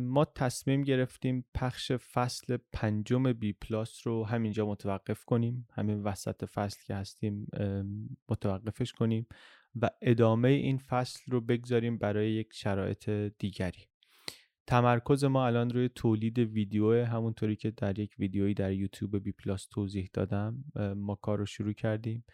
[0.00, 5.66] ما تصمیم گرفتیم پخش فصل پنجم بی پلاس رو همینجا متوقف کنیم.
[5.72, 7.46] همین وسط فصل که هستیم
[8.28, 9.26] متوقفش کنیم
[9.82, 13.84] و ادامه این فصل رو بگذاریم برای یک شرایط دیگری.
[14.66, 19.66] تمرکز ما الان روی تولید ویدیو همونطوری که در یک ویدیویی در یوتیوب بی پلاس
[19.66, 20.64] توضیح دادم
[20.96, 22.24] ما کار رو شروع کردیم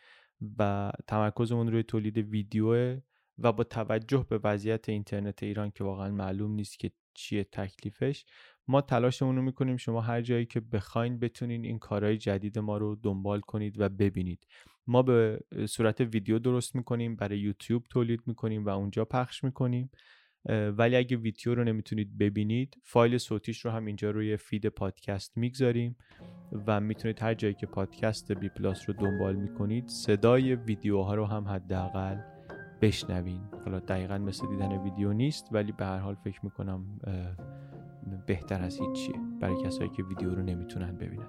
[0.59, 2.97] و تمرکزمون روی تولید ویدیو
[3.39, 8.25] و با توجه به وضعیت اینترنت ایران که واقعا معلوم نیست که چیه تکلیفش
[8.69, 12.95] ما تلاشمون رو می‌کنیم شما هر جایی که بخواین بتونین این کارهای جدید ما رو
[13.03, 14.47] دنبال کنید و ببینید.
[14.87, 19.91] ما به صورت ویدیو درست می‌کنیم برای یوتیوب تولید می‌کنیم و اونجا پخش می‌کنیم.
[20.49, 25.97] ولی اگه ویدیو رو نمی‌تونید ببینید فایل صوتیش رو هم اینجا روی فید پادکست می‌گذاریم
[26.67, 31.49] و می‌تونید هر جایی که پادکست بی پلاس رو دنبال می‌کنید صدای ویدیوها رو هم
[31.49, 32.34] حداقل
[32.85, 33.41] بشنوین.
[33.65, 36.85] حالا دقیقا مثل دیدن ویدیو نیست ولی به هر حال فکر می‌کنم
[38.27, 41.27] بهتر از هیچیه برای کسایی که ویدیو رو نمی‌تونن ببینن.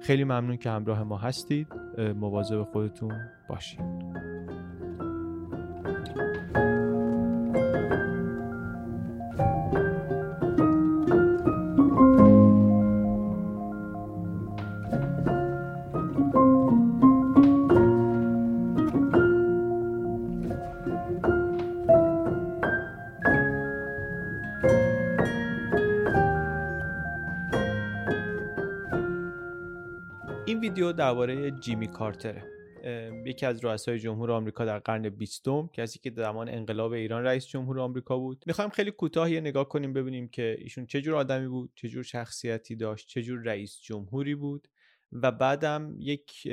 [0.00, 1.68] خیلی ممنون که همراه ما هستید.
[2.16, 3.12] مواظب خودتون
[3.48, 3.80] باشید.
[30.96, 32.44] درباره جیمی کارتره.
[33.26, 37.80] یکی از رؤسای جمهور آمریکا در قرن بیستم کسی که زمان انقلاب ایران رئیس جمهور
[37.80, 38.44] آمریکا بود.
[38.46, 42.02] می‌خوایم خیلی کوتاه یه نگاه کنیم ببینیم که ایشون چه جور آدمی بود چه جور
[42.02, 44.68] شخصیتی داشت چه جور رئیس جمهوری بود.
[45.12, 46.48] و بعدم یک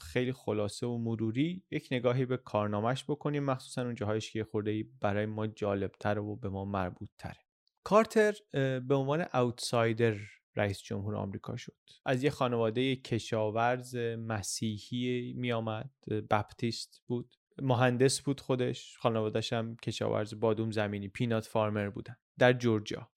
[0.00, 3.44] خیلی خلاصه و مروری یک نگاهی به کارنامهش بکنیم.
[3.44, 7.40] مخصوصا اون جاهایش که خورده برای ما جالبتر و به ما مربوط تره
[7.84, 10.16] کارتر به عنوان اوتسایدر
[10.56, 11.76] رئیس جمهور آمریکا شد.
[12.04, 15.90] از یه خانواده کشاورز مسیحی می آمد
[16.30, 17.34] بپتیست بود.
[17.62, 23.10] مهندس بود خودش خانوادهش هم کشاورز بادوم زمینی پینات فارمر بودن در جورجیا.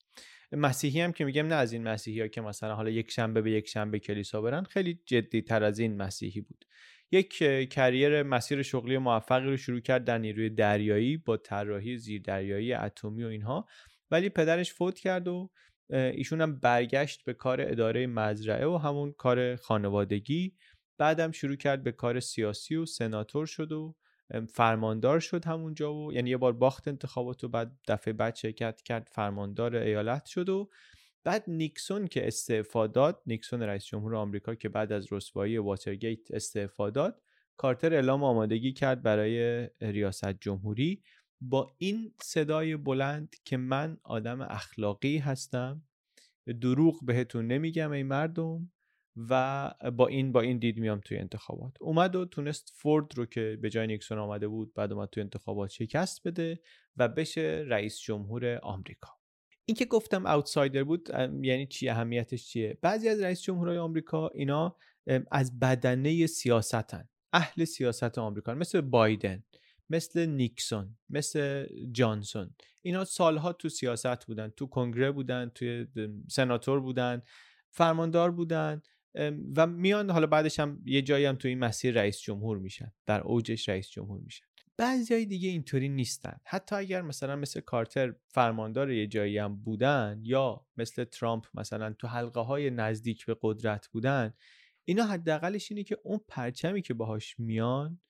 [0.52, 3.50] مسیحی هم که میگم نه از این مسیحی ها که مثلا حالا یک شنبه به
[3.50, 6.64] یک شنبه کلیسا برن خیلی جدی تر از این مسیحی بود.
[7.10, 7.28] یک
[7.70, 13.26] کریر مسیر شغلی موفقی رو شروع کرد در نیروی دریایی با طراحی زیردریایی اتمی و
[13.26, 13.66] اینها.
[14.10, 15.50] ولی پدرش فوت کرد و
[15.90, 20.54] ایشون هم برگشت به کار اداره مزرعه و همون کار خانوادگی.
[20.98, 23.94] بعدم شروع کرد به کار سیاسی و سناتور شد و
[24.48, 29.08] فرماندار شد همونجا و یعنی یه بار باخت انتخابات و بعد دفعه بعد شرکت کرد
[29.12, 30.70] فرماندار ایالت شد و
[31.24, 36.90] بعد نیکسون که استعفا داد نیکسون رئیس جمهور آمریکا که بعد از رسوایی واترگیت استعفا
[36.90, 37.22] داد
[37.56, 41.02] کارتر اعلام آمادگی کرد برای ریاست جمهوری.
[41.48, 45.82] با این صدای بلند که من آدم اخلاقی هستم
[46.60, 48.70] دروغ بهتون نمیگم ای مردم
[49.16, 51.76] و با این با این دید میام توی انتخابات.
[51.80, 55.70] اومد و تونست فورد رو که به جای نیکسون آمده بود بعد اومد توی انتخابات
[55.70, 56.60] شکست بده
[56.96, 59.10] و بشه رئیس جمهور آمریکا.
[59.64, 61.08] این که گفتم اوتسایدر بود
[61.42, 64.76] یعنی چی؟ اهمیتش چیه؟ بعضی از رئیس جمهورهای آمریکا اینا
[65.30, 67.08] از بدنه سیاستن.
[67.32, 69.44] اهل سیاست آمریکا مثل بایدن.
[69.90, 72.54] مثل نیکسون مثل جانسون.
[72.82, 75.86] اینا سالها تو سیاست بودن تو کنگره بودن توی
[76.28, 77.22] سناتور بودن
[77.70, 78.82] فرماندار بودن
[79.56, 83.20] و میان حالا بعدش هم یه جایی هم تو این مسیر رئیس جمهور میشن در
[83.20, 84.44] اوجش رئیس جمهور میشن.
[84.76, 86.36] بعضی های دیگه اینطوری نیستن.
[86.44, 92.06] حتی اگر مثلا مثل کارتر فرماندار یه جایی هم بودن یا مثل ترامپ مثلا تو
[92.06, 94.34] حلقه های نزدیک به قدرت بودن
[94.84, 98.00] اینا حداقلش اینه که اون پرچمی که باهاش میان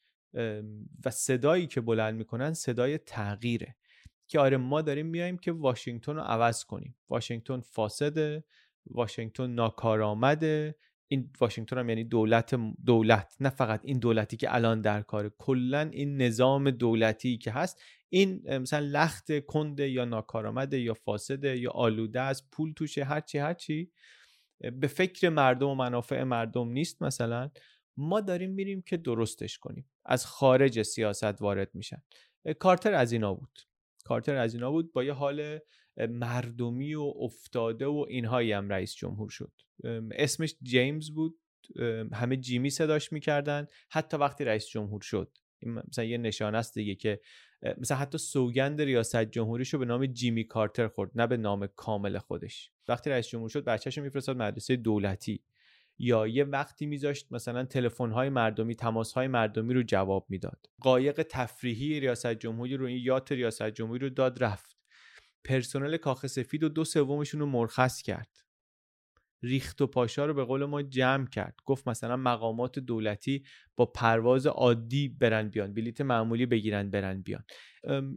[1.05, 3.77] و صدایی که بلند می‌کنن صدای تغییره.
[4.29, 6.97] که آره ما داریم میایم که واشنگتن رو عوض کنیم.
[7.09, 8.45] واشنگتن فاسده
[8.87, 10.75] واشنگتن ناکارآمده.
[11.09, 12.55] این واشنگتن هم یعنی دولت
[12.87, 15.31] دولت نه فقط این دولتی که الان در کاره.
[15.39, 21.71] کلا این نظام دولتی که هست این مثلا لخت کنده یا ناکارآمده یا فاسده یا
[21.71, 23.91] آلوده از پول توشه هرچی هرچی
[24.81, 27.51] به فکر مردم و منافع مردم نیست مثلا.
[27.97, 29.91] ما داریم میریم که درستش کنیم.
[30.05, 32.03] از خارج سیاست وارد میشن.
[32.59, 33.59] کارتر از اینا بود.
[34.05, 35.59] کارتر از اینا بود با یه حال
[35.97, 39.53] مردمی و افتاده و اینهایی هم رئیس جمهور شد.
[40.13, 41.39] اسمش جیمز بود.
[42.13, 43.67] همه جیمی صداش می‌کردن.
[43.91, 45.39] حتی وقتی رئیس جمهور شد.
[45.63, 47.21] مثلا یه نشانه است دیگه که
[47.79, 52.19] مثلا حتی سوگند ریاست جمهوریش رو به نام جیمی کارتر خورد نه به نام کامل
[52.19, 52.71] خودش.
[52.89, 55.43] وقتی رئیس جمهور شد بچه‌شو میفرستاد مدرسه دولتی.
[55.99, 60.67] یا یه وقتی میذاشت مثلا تلفن های مردمی تماس های مردمی رو جواب می‌داد.
[60.81, 64.77] قایق تفریحی ریاست جمهوری رو این یات ریاست جمهوری رو داد رفت.
[65.45, 68.29] پرسنل کاخ سفید و دو سومشون رو مرخص کرد.
[69.43, 71.55] ریخت و پاشا رو به قول ما جمع کرد.
[71.65, 73.45] گفت مثلا مقامات دولتی
[73.77, 77.45] با پرواز عادی برن بیان بلیت معمولی بگیرن برن بیان.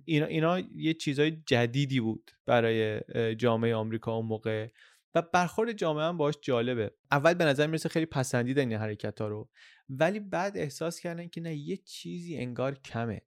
[0.05, 3.01] اینا, اینا یه چیزای جدیدی بود برای
[3.35, 4.67] جامعه آمریکا اون موقع.
[5.17, 6.91] و برخورد جامعه هم باش جالبه.
[7.11, 9.49] اول به نظر می‌رسه خیلی پسندیدن این حرکت ها رو.
[9.89, 13.21] ولی بعد احساس کردن که نه یه چیزی انگار کمه.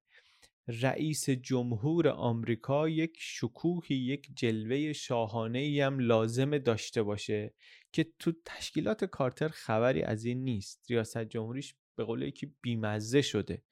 [0.82, 7.54] رئیس جمهور آمریکا یک شکوهی یک جلوه شاهانه ای هم لازم داشته باشه
[7.92, 10.84] که تو تشکیلات کارتر خبری از این نیست.
[10.90, 13.62] ریاست جمهوریش به قول یکی بیمزه شده.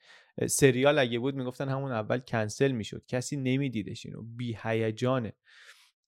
[0.46, 3.04] سریال اگه بود می‌گفتن همون اول کنسل می‌شد.
[3.08, 4.22] کسی نمیدیدش اینو.
[4.22, 5.32] بی هیجانه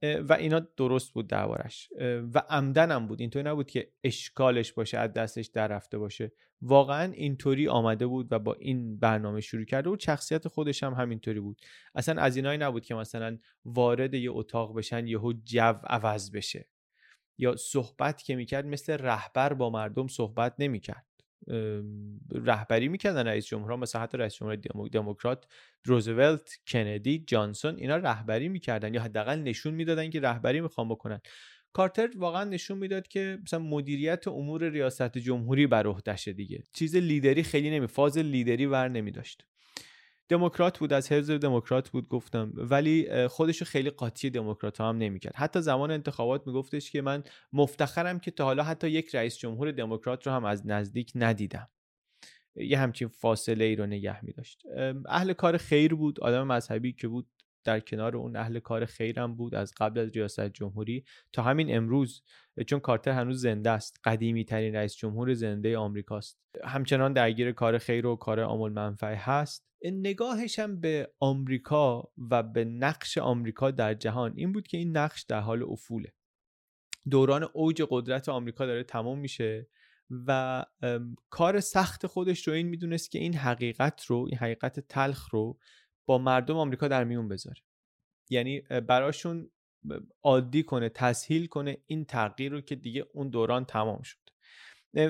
[0.03, 1.89] و اینا درست بود دربارش
[2.35, 3.21] و عمدن هم بود.
[3.21, 6.33] اینطوری نبود که اشکالش باشه از دستش در رفته باشه.
[6.63, 10.01] واقعا اینطوری آمده بود و با این برنامه شروع کرده بود.
[10.01, 11.61] شخصیت خودش هم همینطوری بود.
[11.95, 16.69] اصلا از اینایی نبود که مثلا وارد یه اتاق بشن یهو جو عوض بشه.
[17.39, 21.07] یا صحبت که می‌کرد مثل رهبر با مردم صحبت نمی‌کرد.
[22.33, 25.47] رهبری می‌کردن رئیس جمهورها مثلا حتی رئیس جمهور دموکرات
[25.85, 31.21] روزولت کندی جانسون اینا رهبری می‌کردن یا حداقل نشون می‌دادن که رهبری می‌خوام بکنن.
[31.73, 36.63] کارتر واقعا نشون می‌داد که مثلا مدیریت امور ریاست جمهوری بر عهدهشه دیگه.
[36.73, 39.47] چیز لیدری خیلی نمی فاز لیدری ور نمی داشت
[40.31, 42.53] دموکرات بود از حزب دموکرات بود گفتم.
[42.57, 45.37] ولی خودشو خیلی قاطی دموکرات هم نمی‌کرد.
[45.37, 50.27] حتی زمان انتخابات میگفتش که من مفتخرم که تا حالا حتی یک رئیس جمهور دموکرات
[50.27, 51.69] رو هم از نزدیک ندیدم.
[52.57, 54.63] یه همچین فاصله ای رو نگه می داشت
[55.09, 57.27] اهل کار خیر بود آدم مذهبی که بود.
[57.65, 62.23] در کنار اون اهل کار خیرم بود از قبل از ریاست جمهوری تا همین امروز
[62.67, 64.01] چون کارتر هنوز زنده است.
[64.05, 66.39] قدیمی ترین رئیس جمهور زنده آمریکاست.
[66.65, 69.67] همچنان درگیر کار خیر و کار عامل منفعه هست.
[69.85, 75.23] نگاهش هم به آمریکا و به نقش آمریکا در جهان این بود که این نقش
[75.23, 76.13] در حال افوله.
[77.11, 79.69] دوران اوج قدرت آمریکا داره تمام میشه
[80.27, 80.65] و
[81.31, 85.59] کار سخت خودش رو این می‌دونست که این حقیقت رو این حقیقت تلخ رو
[86.11, 87.61] با مردم آمریکا در میون بذاره.
[88.31, 89.51] یعنی براشون
[90.23, 94.19] عادی کنه تسهیل کنه این تغییر رو که دیگه اون دوران تمام شد.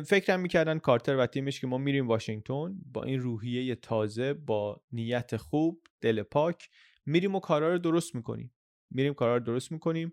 [0.03, 5.37] فکرم می‌کردن کارتر و تیمش که ما میریم واشنگتن با این روحیه تازه با نیت
[5.37, 6.69] خوب دل پاک
[7.07, 8.53] میریم و کارا رو درست می‌کنیم.
[8.91, 10.13] میریم کارا رو درست می‌کنیم.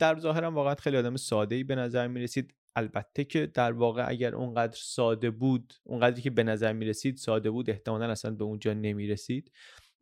[0.00, 2.54] در ظاهرم واقعا خیلی آدم ساده ای به نظر می‌رسید.
[2.76, 7.70] البته که در واقع اگر اونقدر ساده بود اونقدری که به نظر می‌رسید ساده بود
[7.70, 9.50] احتمالا اصلا به اونجا نمی‌رسید.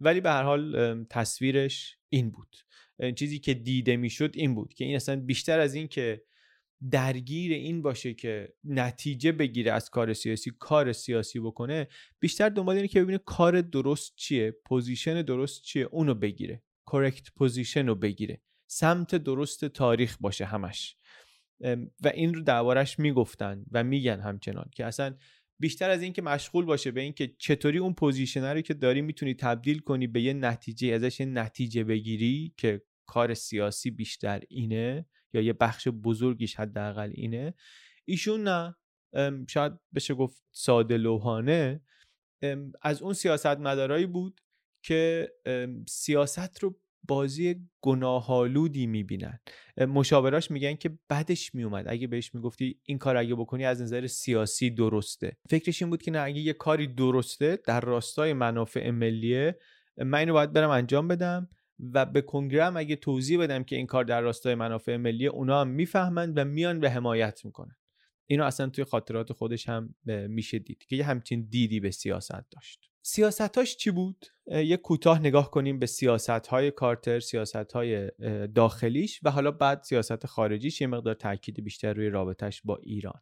[0.05, 2.57] ولی به هر حال تصویرش این بود.
[3.17, 6.23] چیزی که دیده می‌شد این بود که این اصلا بیشتر از این که
[6.91, 11.89] درگیر این باشه که نتیجه بگیره از کار سیاسی کار سیاسی بکنه
[12.21, 16.63] بیشتر دنبال اینه که ببینه کار درست چیه position درست چیه اونو بگیره.
[16.87, 18.41] correct position رو بگیره.
[18.67, 20.97] سمت درست تاریخ باشه همش.
[22.01, 25.17] و این رو دربارش می‌گفتن و میگن همچنان که اصلا
[25.61, 29.79] بیشتر از اینکه مشغول باشه به اینکه چطوری اون پوزیشنه رو که داری می‌تونی تبدیل
[29.79, 35.53] کنی به یه نتیجه ازش یه نتیجه بگیری که کار سیاسی بیشتر اینه یا یه
[35.53, 37.55] بخش بزرگیش حداقل اینه.
[38.05, 38.77] ایشون نه
[39.49, 41.81] شاید بشه گفت ساده لوحانه.
[42.83, 44.41] از اون سیاست مدارایی بود
[44.83, 45.33] که
[45.89, 49.39] سیاست رو بازی گناهالودی می‌بینن.
[49.77, 54.71] مشاوراش میگن که بدش میومد اگه بهش می‌گفتی این کار اگه بکنی از نظر سیاسی
[54.71, 55.37] درسته.
[55.51, 59.59] فکرش این بود که نه اگه یه کاری درسته در راستای منافع ملیه
[59.97, 61.49] من اینو باید برم انجام بدم
[61.93, 65.69] و به کنگره اگه توضیح بدم که این کار در راستای منافع ملیه اونا هم
[65.69, 67.77] می‌فهمند و میان به حمایت می‌کنن.
[68.27, 69.95] اینو اصلا توی خاطرات خودش هم
[70.29, 72.91] میشه دید که یه همچین دیدی به سیاست داشت.
[73.07, 78.11] سیاستاش چی بود؟ یه کوتاه نگاه کنیم به سیاست های کارتر سیاست های
[78.55, 83.21] داخلیش و حالا بعد سیاست خارجیش یه مقدار تاکید بیشتر روی رابطش با ایران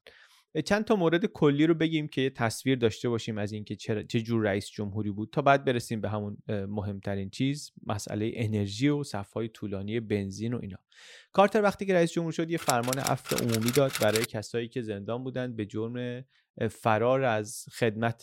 [0.64, 4.42] چند تا مورد کلی رو بگیم که یه تصویر داشته باشیم از اینکه چه جور
[4.42, 10.00] رئیس جمهوری بود تا بعد برسیم به همون مهمترین چیز مسئله انرژی و صفهای طولانی
[10.00, 10.78] بنزین و اینا
[11.32, 15.24] کارتر وقتی که رئیس جمهور شد یه فرمان عفو عمومی داد برای کسایی که زندان
[15.24, 16.24] بودند به جرم
[16.70, 18.22] فرار از خدمت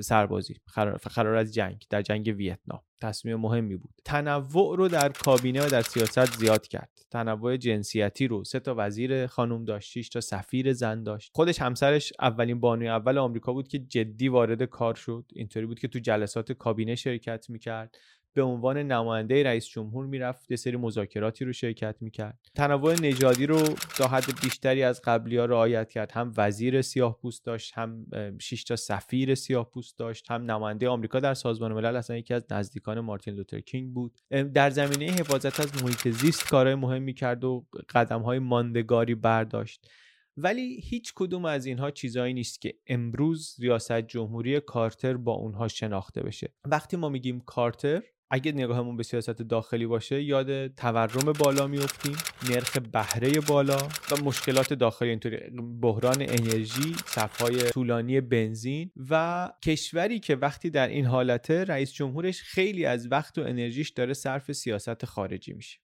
[0.00, 0.54] سربازی
[1.00, 2.80] فرار از جنگ در جنگ ویتنام.
[3.02, 3.94] تصمیم مهمی بود.
[4.04, 6.90] تنوع رو در کابینه و در سیاست زیاد کرد.
[7.10, 11.30] تنوع جنسیتی رو سه تا وزیر خانم داشت تا سفیر زن داشت.
[11.34, 15.24] خودش همسرش اولین بانوی اول آمریکا بود که جدی وارد کار شد.
[15.34, 17.98] اینطوری بود که تو جلسات کابینه شرکت می‌کرد.
[18.34, 22.38] به عنوان نماینده رئیس جمهور می‌رفت یه سری مذاکراتی رو شرکت می‌کرد.
[22.54, 23.62] تنوع نژادی رو
[23.96, 26.12] تا حد بیشتری از قبلی ها رعایت کرد.
[26.12, 28.06] هم وزیر سیاه پوست داشت هم
[28.40, 32.46] 6 تا سفیر سیاه پوست داشت هم نماینده آمریکا در سازمان ملل اصلا یکی از
[32.50, 34.18] نزدیکان مارتین لوتر کینگ بود.
[34.54, 39.90] در زمینه حفاظت از محیط زیست کارهای مهمی کرد و قدم های ماندگاری برداشت.
[40.36, 46.22] ولی هیچ کدوم از اینها چیزایی نیست که امروز ریاست جمهوری کارتر با اونها شناخته
[46.22, 46.54] بشه.
[46.64, 52.16] وقتی ما میگیم کارتر اگه نگاهمون به سیاست داخلی باشه یاد تورم بالا میفتیم
[52.50, 53.78] نرخ بهره بالا
[54.10, 55.08] و مشکلات داخلی.
[55.08, 55.36] اینطوری
[55.80, 62.84] بحران انرژی صفهای طولانی بنزین و کشوری که وقتی در این حالته رئیس جمهورش خیلی
[62.84, 65.78] از وقت و انرژیش داره صرف سیاست خارجی میشه.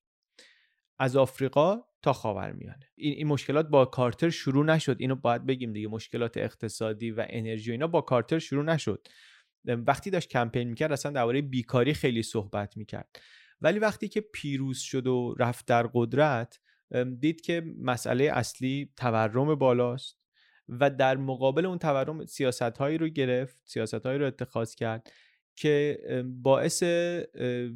[0.98, 2.90] از آفریقا تا خاورمیانه.
[2.94, 4.96] این این مشکلات با کارتر شروع نشد.
[4.98, 5.88] اینو باید بگیم دیگه.
[5.88, 9.08] مشکلات اقتصادی و انرژی و اینا با کارتر شروع نشد.
[9.66, 13.20] وقتی داشت کمپین می‌کرد اصلا درباره بیکاری خیلی صحبت می‌کرد.
[13.60, 16.60] ولی وقتی که پیروز شد و رفت در قدرت
[17.20, 20.18] دید که مسئله اصلی تورم بالاست
[20.68, 25.12] و در مقابل اون تورم سیاست هایی رو گرفت سیاست هایی رو اتخاذ کرد
[25.56, 25.98] که
[26.42, 26.82] باعث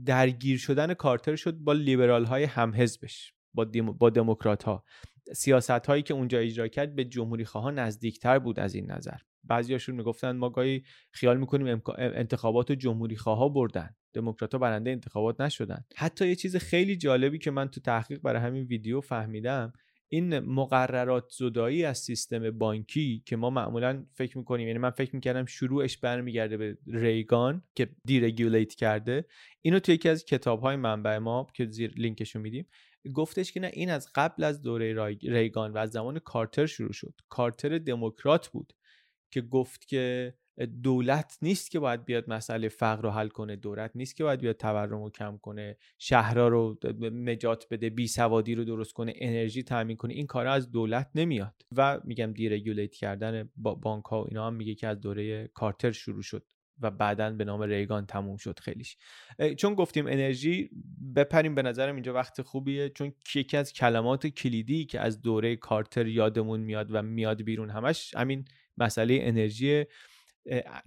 [0.07, 4.85] درگیر شدن کارتر شد با لیبرال های همحزبش با, دموکرات ها
[5.33, 9.17] سیاست هایی که اونجا اجرا کرد به جمهوری خواه نزدیکتر بود از این نظر.
[9.45, 13.91] بعضیاشون می‌گفتن ما گاهی خیال می‌کنیم انتخابات جمهوری خواه بردن.
[14.13, 15.85] دموکرات برنده انتخابات نشدن.
[15.97, 19.73] حتی یه چیز خیلی جالبی که من تو تحقیق برای همین ویدیو فهمیدم
[20.13, 25.45] این مقررات زدایی از سیستم بانکی که ما معمولا فکر می‌کنیم یعنی من فکر می‌کردم
[25.45, 29.25] شروعش برمیگرده به ریگان که دیرگولیت کرده
[29.63, 32.67] اینو تو یکی از کتاب های منبع ما که زیر لینکشو میدیم
[33.15, 37.15] گفتش که نه این از قبل از دوره ریگان و از زمان کارتر شروع شد.
[37.29, 38.73] کارتر دموکرات بود
[39.31, 40.35] که گفت که
[40.83, 44.57] دولت نیست که باید بیاد مسئله فقر رو حل کنه دولت نیست که باید بیاد
[44.57, 46.79] تورم رو کم کنه شهرها رو
[47.13, 50.15] نجات بده بی سوادی رو درست کنه انرژی تامین کنه.
[50.15, 51.55] این کارا از دولت نمیاد.
[51.77, 55.93] و میگم دیرگولیت کردن با بانک ها و اینا هم میگه که از دوره کارتر
[55.93, 56.47] شروع شد.
[56.81, 58.97] و بعدا به نام ریگان تموم شد خیلیش.
[59.59, 60.71] چون گفتیم انرژی
[61.17, 66.07] بپریم به نظرم اینجا وقت خوبیه چون یکی از کلمات کلیدی که از دوره کارتر
[66.07, 68.45] یادمون میاد و میاد بیرون همش همین
[68.79, 69.85] مسئله انرژی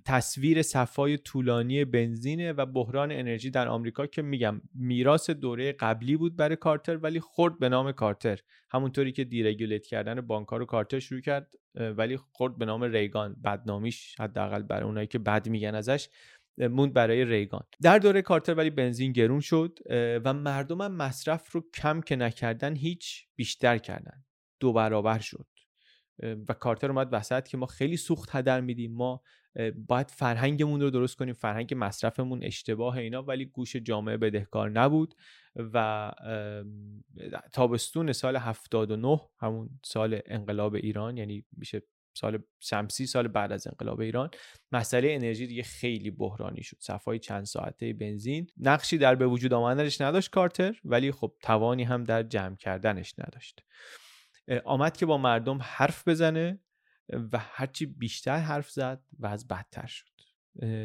[0.06, 6.36] تصویر صفای طولانی بنزینه و بحران انرژی در آمریکا که میگم میراث دوره قبلی بود
[6.36, 8.40] برای کارتر ولی خورد به نام کارتر.
[8.72, 13.36] همونطوری که دیرگولیت کردن بانکار رو کارتر شروع کرد ولی خورد به نام ریگان.
[13.44, 16.10] بدنامیش حداقل برای اونایی که بد میگن ازش
[16.58, 17.64] موند برای ریگان.
[17.82, 19.80] در دوره کارتر ولی بنزین گرون شد
[20.26, 24.24] و مردم هم مصرف رو کم که نکردن هیچ بیشتر کردن.
[24.60, 25.48] دو برابر شد.
[26.50, 28.94] و کارتر اومد وسط که ما خیلی سوخت هدر میدیم.
[28.94, 29.22] ما
[29.88, 35.16] باید فرهنگمون رو درست کنیم فرهنگ مصرفمون اشتباه اینا ولی گوش جامعه بدهکار نبود
[35.56, 36.12] و
[37.52, 41.82] تابستون سال 79 همون سال انقلاب ایران یعنی میشه
[42.18, 44.30] سال شمسی سال بعد از انقلاب ایران
[44.72, 46.78] مسئله انرژی دیگه خیلی بحرانی شد.
[46.80, 48.48] صفای چند ساعته بنزین.
[48.58, 53.64] نقشی در به وجود آمدنش نداشت کارتر ولی خب توانی هم در جمع کردنش نداشت.
[54.66, 56.60] آمد که با مردم حرف بزنه.
[57.10, 60.10] و هرچی بیشتر حرف زد و از بدتر شد.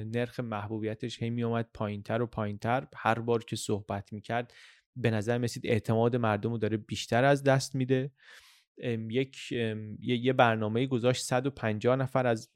[0.06, 2.86] نرخ محبوبیتش هی می اومد پایینتر و پایینتر.
[2.96, 4.54] هر بار که صحبت می‌کرد
[4.96, 8.12] به نظر اعتماد مردم رو داره بیشتر از دست میده.
[9.10, 9.52] یک
[10.00, 12.50] یه برنامه گذاشت 150 نفر از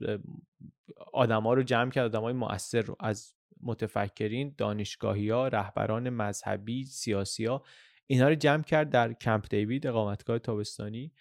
[1.12, 2.96] آدما رو جمع کرد آدمای مؤثر رو.
[3.00, 7.64] از متفکرین دانشگاهی ها رهبران مذهبی سیاسی ها
[8.06, 11.12] اینا رو جمع کرد در کمپ دیوید اقامتگاه تابستانی.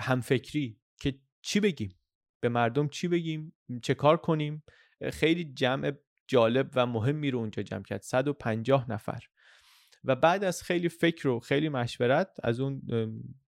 [0.00, 1.98] همفکری که چی بگیم؟
[2.40, 4.62] به مردم چی بگیم؟ چه کار کنیم؟
[5.12, 5.92] خیلی جمع
[6.28, 8.02] جالب و مهمی رو اونجا جمع کرد.
[8.02, 9.24] 150 نفر.
[10.04, 12.82] و بعد از خیلی فکر و خیلی مشورت از اون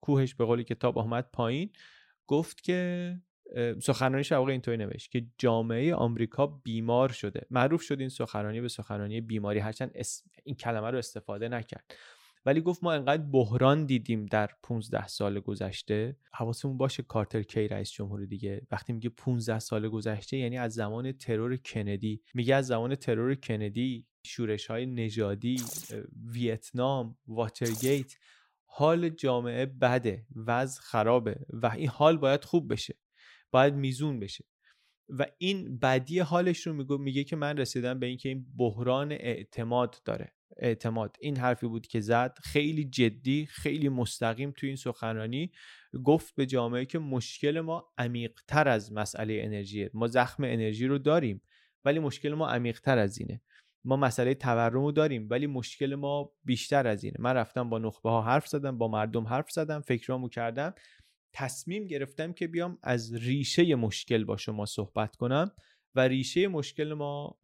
[0.01, 1.71] کوهش به قول کتاب آمد پایین
[2.27, 3.21] گفت که
[3.83, 7.47] سخنرانیش واقع اینطوری نوشت که جامعه آمریکا بیمار شده.
[7.49, 9.59] معروف شد این سخنرانی به سخنرانی بیماری.
[9.59, 9.91] هرچند
[10.43, 11.95] این کلمه رو استفاده نکرد.
[12.45, 16.17] ولی گفت ما انقدر بحران دیدیم در 15 سال گذشته.
[16.33, 18.67] حواسمون باشه کارتر کی رئیس جمهور دیگه.
[18.71, 22.21] وقتی میگه 15 سال گذشته یعنی از زمان ترور کندی.
[22.33, 25.61] میگه از زمان ترور کندی شورش های نژادی
[26.33, 28.15] ویتنام واترگیت
[28.65, 32.97] حال جامعه بده وضع خرابه و این حال باید خوب بشه.
[33.51, 34.45] باید میزون بشه.
[35.09, 40.01] و این بدی حالش رو میگه میگه که من رسیدم به اینکه این بحران اعتماد
[40.05, 40.33] داره.
[40.57, 41.17] اعتماد.
[41.19, 45.51] این حرفی بود که زد خیلی جدی خیلی مستقیم توی این سخنرانی
[46.03, 51.41] گفت به جامعه که مشکل ما عمیقتر از مسئله انرژیه ما زخم انرژی رو داریم
[51.85, 53.41] ولی مشکل ما عمیقتر از اینه.
[53.85, 57.17] ما مسئله تورم رو داریم ولی مشکل ما بیشتر از اینه.
[57.19, 60.73] من رفتم با نخبه ها حرف زدم با مردم حرف زدم فکرامو کردم.
[61.33, 65.51] تصمیم گرفتم که بیام از ریشه مشکل با شما صحبت کنم.
[65.95, 67.39] و ریشه مشکل ما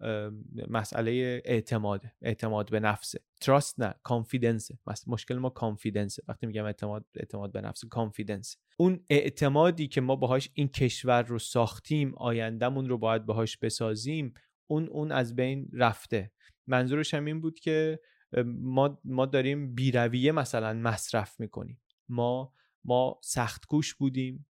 [0.68, 4.72] مسئله اعتماد اعتماد به نفسه تراست نه کانفیدنس
[5.08, 10.50] مشکل ما confidence وقتی میگم اعتماد اعتماد به نفس confidence اون اعتمادی که ما باهاش
[10.54, 14.34] این کشور رو ساختیم آیندهمون رو باید باهاش بسازیم
[14.68, 16.32] اون اون از بین رفته.
[16.68, 18.00] منظورش هم این بود که
[18.46, 21.82] ما ما داریم بیرویه مثلا مصرف می‌کنیم.
[22.10, 22.54] ما
[22.84, 24.46] ما سخت کوش بودیم.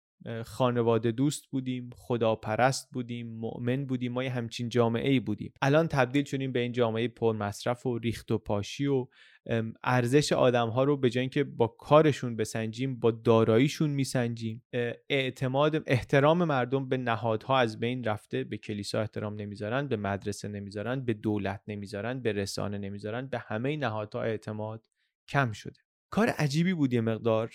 [0.46, 5.54] خانواده دوست بودیم خداپرست بودیم مؤمن بودیم ما یه همچین جامعه ای بودیم.
[5.62, 9.08] الان تبدیل شدیم به این جامعه پر مصرف و ریخت و پاشی و
[9.84, 14.64] ارزش آدم ها رو به جای اینکه با کارشون بسنجیم با داراییشون میسنجیم.
[15.10, 21.05] اعتماد احترام مردم به نهادها از بین رفته به کلیسا احترام نمی‌ذارن به مدرسه نمی‌ذارن
[21.05, 24.84] به دولت نمی‌ذارن به رسانه نمی‌ذارن به همه نهادها اعتماد
[25.27, 25.79] کم شده.
[26.11, 27.53] کار عجیبی بود یه مقدار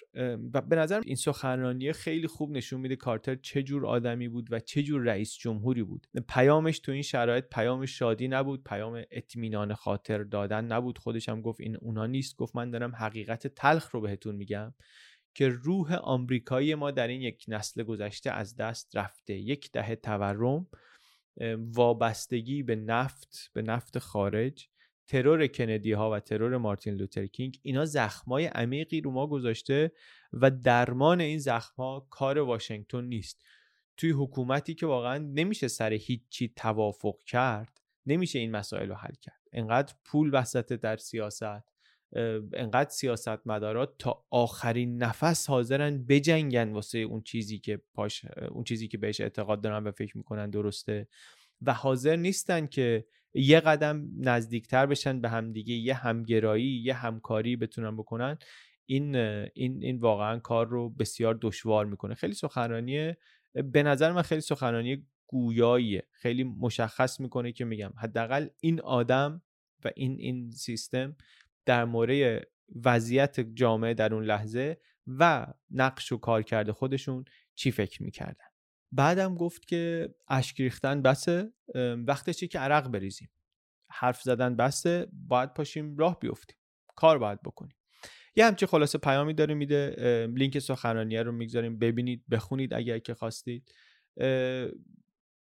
[0.55, 4.61] و به نظر این سخنرانی خیلی خوب نشون میده کارتر چه جور آدمی بود و
[4.61, 6.07] چه جور رئیس جمهوری بود.
[6.29, 10.99] پیامش تو این شرایط پیام شادی نبود پیام اطمینان خاطر دادن نبود.
[10.99, 12.37] خودش هم گفت این اونا نیست.
[12.37, 14.75] گفت من دارم حقیقت تلخ رو بهتون میگم
[15.35, 19.35] که روح آمریکایی ما در این یک نسل گذشته از دست رفته.
[19.35, 20.67] یک دهه تورم
[21.59, 24.69] وابستگی به نفت به نفت خارج.
[25.07, 29.93] ترور کندی ها و ترور مارتین لوتر کینگ اینا زخمای عمیقی رو ما گذاشته
[30.33, 33.45] و درمان این زخما کار واشنگتن نیست.
[33.97, 39.41] توی حکومتی که واقعا نمیشه سر هیچی توافق کرد نمیشه این مسائل رو حل کرد.
[39.53, 41.75] انقدر پول وسط در سیاست
[42.53, 48.89] انقدر سیاست مدارات تا آخرین نفس حاضرن بجنگن واسه اون چیزی که پاش اون چیزی
[48.89, 51.09] که بهش اعتقاد دارن و فکر می‌کنن درسته.
[51.63, 57.97] و حاضر نیستن که یه قدم نزدیکتر بشن به همدیگه یه همگرایی یه همکاری بتونن
[57.97, 58.39] بکنن
[58.87, 59.17] این
[59.55, 62.15] این این واقعا کار رو بسیار دشوار می‌کنه.
[62.15, 63.15] خیلی سخنرانی
[63.73, 66.07] به نظر من خیلی سخنرانی گویاییه.
[66.13, 69.43] خیلی مشخص می‌کنه که میگم حداقل این آدم
[69.85, 71.17] و این این سیستم
[71.67, 72.47] در مورد
[72.85, 78.54] وضعیت جامعه در اون لحظه و نقش و کار کرده خودشون چی فکر می‌کردن.
[78.97, 81.53] بعدم گفت که اشک ریختن بسه
[82.07, 83.31] وقتشه که عرق بریزیم.
[83.91, 86.57] حرف زدن بسه باید پاشیم راه بیفتیم.
[86.97, 87.77] کار باید بکنیم.
[88.37, 90.27] یه همچی خلاصه پیامی داره میده.
[90.37, 91.79] لینک سخنرانیه رو می‌گذاریم.
[91.79, 93.73] ببینید بخونید اگر که خواستید.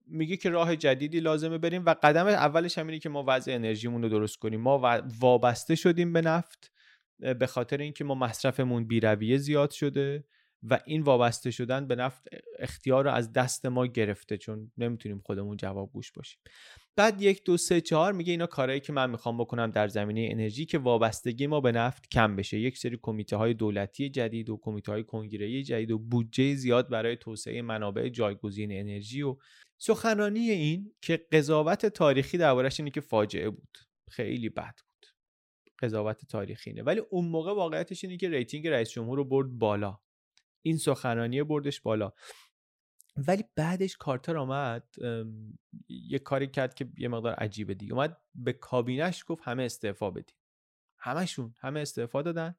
[0.08, 4.10] میگه که راه جدیدی لازمه بریم و قدم اولش همینه که ما وضع انرژیمون رو
[4.10, 4.62] درست کنیم.
[4.62, 6.72] ما وابسته شدیم به نفت
[7.20, 10.24] به خاطر اینکه ما مصرفمون بیرویه زیاد شده.
[10.64, 12.28] و این وابسته شدن به نفت
[12.60, 16.40] اختیار رو از دست ما گرفته چون نمی‌تونیم خودمون جواب گوش باشیم.
[16.96, 20.66] بعد یک دو سه چهار میگه اینا کارهایی که من می‌خوام بکنم در زمینه انرژی
[20.66, 22.60] که وابستگی ما به نفت کم بشه.
[22.60, 27.18] یک سری کمیته های دولتی جدید و کمیته های کنگره‌ای جدید و بودجه زیاد برای
[27.18, 29.38] توسعه منابع جایگزین انرژی و
[29.78, 33.78] سخنرانی این که قضاوت تاریخی دربارش اینه که فاجعه بود.
[34.10, 35.06] خیلی بد بود.
[35.80, 36.84] قضاوت تاریخی اینه.
[36.84, 40.00] ولی اون موقع واقعیتش اینه که rating رئیس جمهور رو برد بالا.
[40.62, 42.14] این سخنرانی بردش بالا.
[43.18, 44.96] ولی بعدش کارتر آمد
[45.90, 47.94] یه کاری کرد که یه مقدار عجیبه دیگه.
[47.94, 50.36] اومد به کابینش گفت همه استعفا بدین.
[50.98, 52.56] همشون همه استعفا دادن.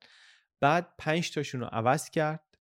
[0.61, 2.59] بعد پنج تاشون رو عوض کرد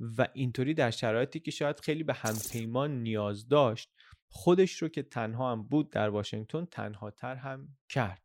[0.00, 3.94] و اینطوری در شرایطی که شاید خیلی به همپیمان نیاز داشت
[4.28, 8.22] خودش رو که تنها هم بود در واشنگتن تنها تر هم کرد.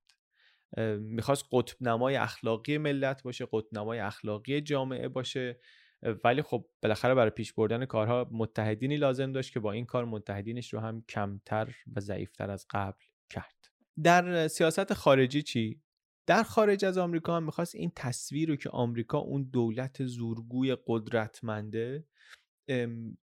[0.99, 5.59] می‌خواست قطب نمای اخلاقی ملت باشه قطب نمای اخلاقی جامعه باشه.
[6.23, 10.73] ولی خب بالاخره برای پیش بردن کارها متحدینی لازم داشت که با این کار متحدینش
[10.73, 13.69] رو هم کمتر و ضعیفتر از قبل کرد.
[14.03, 15.81] در سیاست خارجی چی؟
[16.27, 22.07] در خارج از آمریکا هم می‌خواست این تصویر رو که آمریکا اون دولت زورگوی قدرتمنده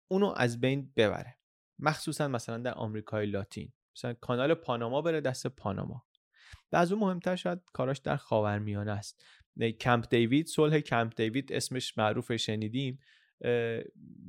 [0.09, 1.39] اونو از بین ببره.
[1.79, 3.73] مخصوصا مثلا در آمریکای لاتین.
[3.97, 6.05] مثلا کانال پاناما بره دست پاناما.
[6.73, 9.25] و از اون مهمتر شاید کاراش در خاورمیانه است.
[9.81, 12.99] کمپ دیوید صلح کمپ دیوید اسمش معروف شنیدیم.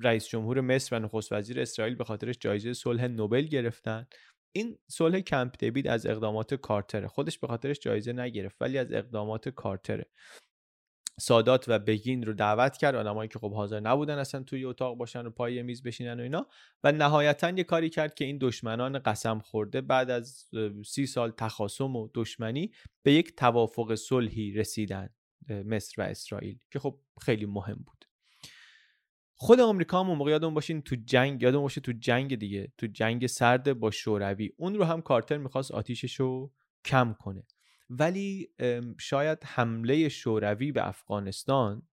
[0.02, 4.08] رئیس جمهور مصر و نخست وزیر اسرائیل به خاطرش جایزه صلح نوبل گرفتن.
[4.56, 7.08] این صلح کمپ دیوید از اقدامات کارتره.
[7.08, 10.06] خودش به خاطرش جایزه نگرفت ولی از اقدامات کارتره.
[11.20, 12.96] سادات و بگین رو دعوت کرد.
[12.96, 16.48] آدمایی که خب حاضر نبودن اصلا توی اتاق باشن و پای میز بشینن و اینا.
[16.84, 20.50] و نهایتا یه کاری کرد که این دشمنان قسم خورده بعد از
[20.86, 22.72] سی سال تخاصم و دشمنی
[23.04, 25.10] به یک توافق صلحی رسیدن
[25.50, 28.06] مصر و اسرائیل که خب خیلی مهم بود.
[29.36, 33.28] خود آمریکا هم موقع یادمون باشین تو جنگ یادمون باشه تو جنگ دیگه تو جنگ
[33.28, 34.54] سرد با شوروی.
[34.58, 36.54] اون رو هم کارتر می‌خواست آتیشش رو
[36.86, 37.44] کم کنه.
[37.90, 38.50] ولی
[39.00, 41.88] شاید حمله شوروی به افغانستان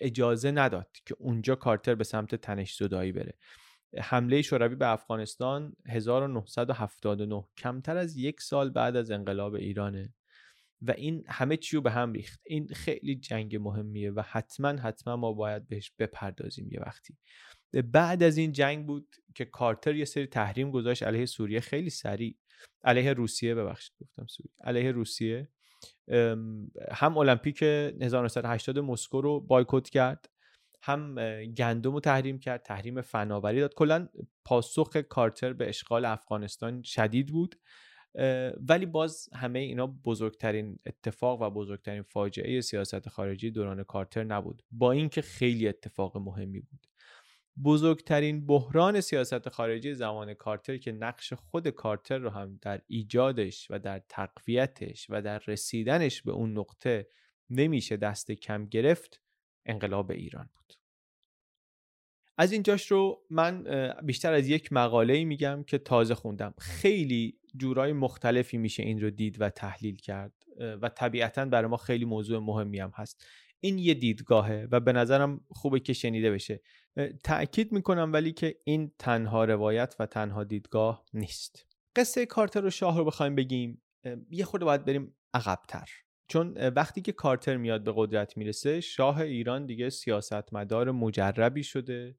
[0.00, 3.34] اجازه نداد که اونجا کارتر به سمت تنش زدایی بره.
[3.98, 10.14] حمله شوروی به افغانستان 1979 کمتر از یک سال بعد از انقلاب ایرانه.
[10.82, 12.40] و این همه چی رو به هم ریخت.
[12.46, 17.16] این خیلی جنگ مهمیه و حتما حتما ما باید بهش بپردازیم یه وقتی.
[17.92, 21.60] بعد از این جنگ بود که کارتر یه سری تحریم گذاشت علیه سوریه.
[21.60, 22.36] خیلی سریع.
[22.84, 25.48] علیه روسیه ببخشید گفتم سوریه علیه روسیه.
[26.92, 30.28] هم المپیک 1980 مسکو رو بایکوت کرد
[30.82, 33.74] هم گندم رو تحریم کرد تحریم فناوری داد.
[33.74, 34.08] کلا
[34.44, 37.56] پاسخ کارتر به اشغال افغانستان شدید بود.
[38.68, 44.62] ولی باز همه اینا بزرگترین اتفاق و بزرگترین فاجعه سیاست خارجی دوران کارتر نبود.
[44.70, 46.86] با اینکه خیلی اتفاق مهمی بود.
[47.64, 53.78] بزرگترین بحران سیاست خارجی زمان کارتر که نقش خود کارتر رو هم در ایجادش و
[53.78, 57.08] در تقویتش و در رسیدنش به اون نقطه
[57.50, 59.22] نمیشه دست کم گرفت
[59.66, 60.74] انقلاب ایران بود.
[62.38, 63.64] از اینجاش رو من
[64.02, 66.54] بیشتر از یک مقاله میگم که تازه خوندم.
[66.58, 72.04] خیلی جورای مختلفی میشه این رو دید و تحلیل کرد و طبیعتا برای ما خیلی
[72.04, 73.26] موضوع مهمی هم هست.
[73.60, 76.60] این یه دیدگاهه و به نظرم خوبه که شنیده بشه.
[77.24, 81.66] تأکید می‌کنم ولی که این تنها روایت و تنها دیدگاه نیست.
[81.96, 83.82] قصه کارتر و شاه رو بخوایم بگیم
[84.30, 85.90] یه خورده باید بریم عقبتر.
[86.28, 92.16] چون وقتی که کارتر میاد به قدرت می‌رسه شاه ایران دیگه سیاستمدار مجربی شده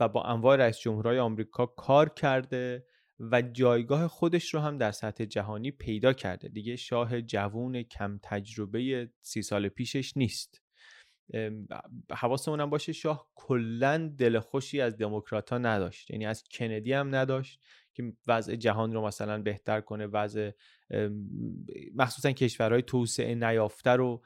[0.00, 2.86] و با انواع رئیس جمهورهای آمریکا کار کرده
[3.20, 6.48] و جایگاه خودش رو هم در سطح جهانی پیدا کرده.
[6.48, 10.62] دیگه شاه جوون کم تجربه سی سال پیشش نیست.
[12.10, 16.10] حواسمون هم باشه شاه کلا دل خوشی از دموکرات ها نداشت.
[16.10, 17.60] یعنی از کندی هم نداشت
[17.94, 20.50] که وضع جهان رو مثلا بهتر کنه وضع
[21.94, 24.22] مخصوصا کشورهای توسعه نیافته رو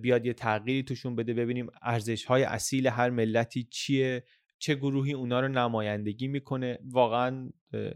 [0.00, 1.34] بیاد یه تغییری توشون بده.
[1.34, 4.24] ببینیم ارزش های اصیل هر ملتی چیه
[4.58, 6.78] چه گروهی اونا رو نمایندگی می‌کنه.
[6.84, 7.50] واقعا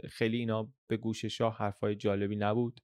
[0.09, 2.81] خیلی اینا به گوش شاه حرفای جالبی نبود.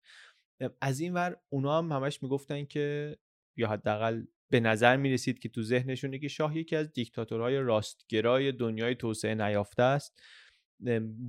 [0.80, 3.16] از این ور اونا هم همش می‌گفتن که
[3.56, 4.22] یا حداقل
[4.53, 9.35] به نظر می رسید که تو ذهنشونه که شاه یکی از دیکتاتورهای راستگرای دنیای توسعه
[9.35, 10.23] نیافته است.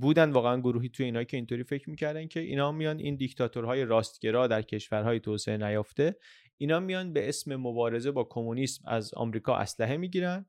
[0.00, 4.46] بودن واقعا گروهی تو اینا که اینطوری فکر می‌کردن که اینا میان این دیکتاتورهای راستگرا
[4.46, 6.16] در کشورهای توسعه نیافته
[6.58, 10.46] اینا میان به اسم مبارزه با کمونیسم از آمریکا اسلحه می‌گیرن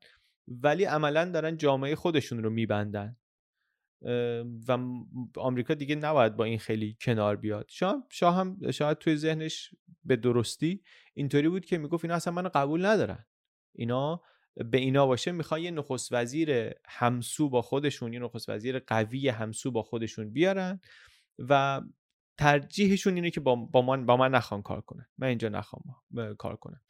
[0.48, 3.16] ولی عملا دارن جامعه خودشون رو میبندن.
[4.68, 4.78] و
[5.36, 7.66] آمریکا دیگه نباید با این خیلی کنار بیاد.
[7.68, 10.82] شاه, شاه هم شاید توی ذهنش به درستی
[11.14, 13.26] اینطوری بود که می‌گفت اینا اصلا منو قبول ندارن.
[13.74, 14.22] اینا
[14.70, 19.70] به اینا باشه می‌خوان یه نخست وزیر همسو با خودشون یه نخست وزیر قوی همسو
[19.70, 20.80] با خودشون بیارن
[21.38, 21.82] و
[22.38, 25.06] ترجیحشون اینه که با, با, من, با من نخوان کار کنن.
[25.18, 25.82] من اینجا نخوام
[26.38, 26.80] کار کنم.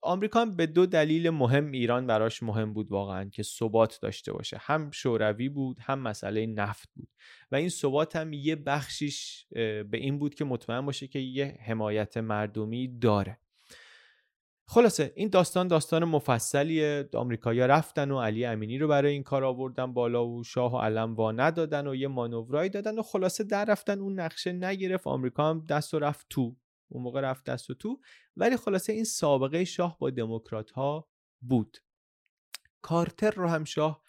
[0.00, 4.56] آمریکا هم به دو دلیل مهم ایران براش مهم بود واقعا که ثبات داشته باشه.
[4.60, 7.08] هم شوروی بود هم مسئله نفت بود.
[7.52, 12.16] و این ثبات هم یه بخشیش به این بود که مطمئن باشه که یه حمایت
[12.16, 13.38] مردمی داره.
[14.66, 17.08] خلاصه این داستان داستان مفصلیه.
[17.14, 21.14] آمریکایی‌ها رفتن و علی امینی رو برای این کار آوردن بالا و شاه و علم
[21.14, 25.06] وا ندادن و یه مانورایی دادن و خلاصه در رفتن اون نقشه نگرفت.
[25.06, 26.56] آمریکا هم دست و رفت تو.
[26.92, 28.00] اون موقع رفت دست و تو.
[28.36, 31.08] ولی خلاصه این سابقه شاه با دموکرات ها
[31.40, 31.78] بود.
[32.82, 34.02] کارتر رو هم شاه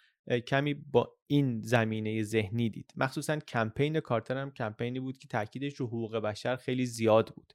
[0.46, 2.92] کمی با این زمینه ذهنی دید.
[2.96, 7.52] مخصوصا کمپین کارتر هم کمپینی بود که تاکیدش رو حقوق بشر خیلی زیاد بود.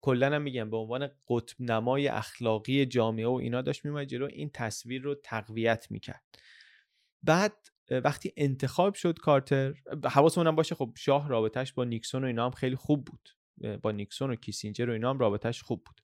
[0.00, 4.50] کلا هم میگم به عنوان قطب نمای اخلاقی جامعه و اینا داشت میومد جلو این
[4.54, 6.24] تصویر رو تقویت می‌کرد.
[7.22, 7.52] بعد
[8.04, 12.76] وقتی انتخاب شد کارتر حواسمون باشه خب شاه رابطش با نیکسون و اینا هم خیلی
[12.76, 13.28] خوب بود.
[13.82, 16.00] با نیکسون و کیسینجر و اینا هم رابطش خوب بود.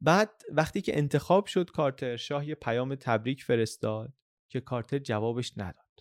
[0.00, 4.12] بعد وقتی که انتخاب شد کارتر شاه یه پیام تبریک فرستاد
[4.48, 6.00] که کارتر جوابش نداد.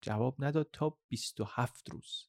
[0.00, 2.26] جواب نداد تا 27 روز.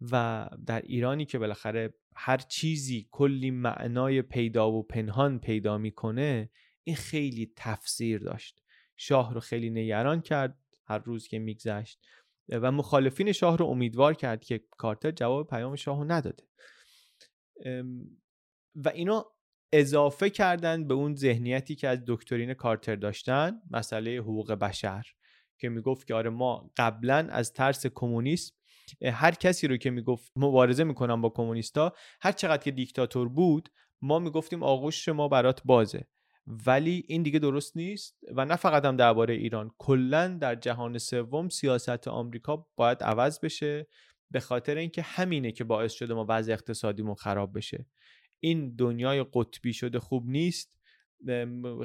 [0.00, 6.50] و در ایرانی که بالاخره هر چیزی کلی معنای پیدا و پنهان پیدا می‌کنه
[6.84, 8.62] این خیلی تفسیر داشت.
[8.96, 12.06] شاه رو خیلی نگران کرد هر روز که میگذشت.
[12.50, 16.44] و مخالفین شاه رو امیدوار کرد که کارتر جواب پیام شاه رو نداده.
[18.74, 19.26] و اینا
[19.72, 25.06] اضافه کردن به اون ذهنیتی که از دکترین کارتر داشتن مسئله حقوق بشر
[25.58, 28.54] که می‌گفت که آره ما قبلا از ترس کمونیسم
[29.12, 33.68] هر کسی رو که می‌گفت مبارزه می‌کنم با کمونیستا هر چقدر که دیکتاتور بود
[34.02, 36.06] ما می‌گفتیم آغوش ما برات بازه.
[36.66, 39.70] ولی این دیگه درست نیست و نه فقط هم درباره ایران.
[39.78, 43.86] کلا در جهان سوم سیاست آمریکا باید عوض بشه
[44.30, 47.86] به خاطر اینکه همینه که باعث شده ما وضع اقتصادیمون خراب بشه.
[48.40, 50.76] این دنیای قطبی شده خوب نیست.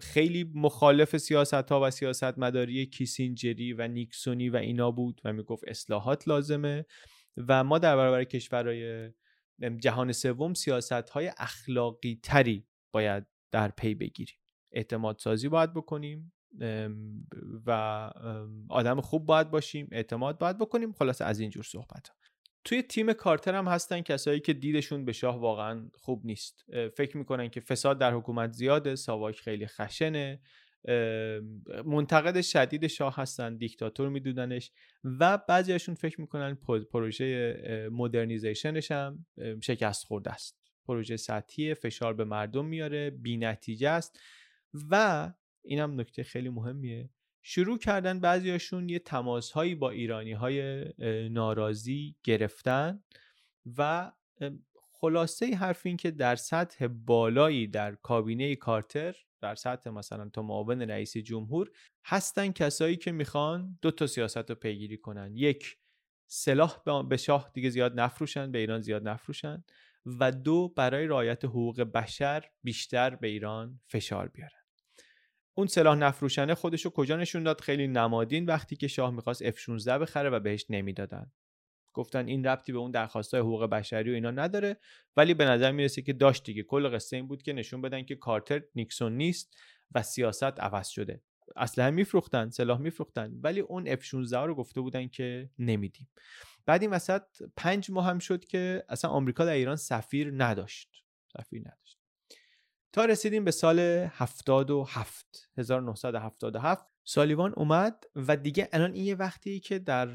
[0.02, 5.64] خیلی مخالف سیاست ها و سیاست مداری کیسینجری و نیکسونی و اینا بود و می‌گفت
[5.68, 6.86] اصلاحات لازمه
[7.38, 9.10] و ما در برابر کشورهای
[9.80, 14.38] جهان سوم سیاست های اخلاقی تری باید در پی بگیریم.
[14.76, 16.34] اعتماد سازی باید بکنیم
[17.66, 17.72] و
[18.70, 20.94] آدم خوب باید باشیم اعتماد باید بکنیم.
[20.94, 22.16] خلاص از اینجور صحبت ها.
[22.64, 26.66] توی تیم کارتر هم هستن کسایی که دیدشون به شاه واقعا خوب نیست.
[26.98, 30.42] فکر می‌کنن که فساد در حکومت زیاده ساواک خیلی خشنه.
[31.86, 34.72] منتقد شدید شاه هستن دیکتاتور میدوننش
[35.04, 36.58] و بعضیشون فکر می‌کنن
[36.92, 39.26] پروژه مدرنیزیشنش هم
[39.64, 40.62] شکست خورده است.
[40.88, 44.20] پروژه سطحی فشار به مردم میاره بی نتیجه است.
[44.92, 45.34] و
[45.64, 47.10] اینم نکته خیلی مهمیه.
[47.42, 50.86] شروع کردن بعضیاشون یه تماس هایی با ایرانی های
[51.30, 53.04] ناراضی گرفتن
[53.78, 54.12] و
[54.92, 60.82] خلاصه حرف این که در سطح بالایی در کابینه کارتر در سطح مثلا تا معاون
[60.82, 61.72] رئیس جمهور
[62.06, 65.36] هستن کسایی که می‌خوان دو تا سیاست رو پیگیری کنن.
[65.36, 65.78] یک
[66.28, 69.64] سلاح به شاه دیگه زیاد نفروشن به ایران زیاد نفروشن
[70.06, 74.65] و دو برای رعایت حقوق بشر بیشتر به ایران فشار بیارن.
[75.58, 80.30] اون سلاح نفروشنه خودشو کجا نشون داد؟ خیلی نمادین وقتی که شاه می‌خواست F16 بخره
[80.30, 81.32] و بهش نمی‌دادن.
[81.94, 84.78] گفتن این ربطی به اون درخواستای حقوق بشری و اینا نداره
[85.18, 86.64] ولی به نظر می‌رسه که داشت دیگه.
[86.64, 89.58] کل قصه این بود که نشون بدن که کارتر نیکسون نیست
[89.96, 91.22] و سیاست عوض شده.
[91.56, 96.10] اصلا میفروختن سلاح میفروختن ولی اون F16 رو گفته بودن که نمیدیم.
[96.66, 97.22] بعد این وسط
[97.56, 101.04] پنج ماه هم شد که اصلا آمریکا در ایران سفیر نداشت.
[101.38, 101.95] سفیر نداشت.
[102.96, 109.80] تا رسیدیم به سال 77 1977 سالیوان اومد و دیگه الان این یه وقتی که
[109.80, 110.06] در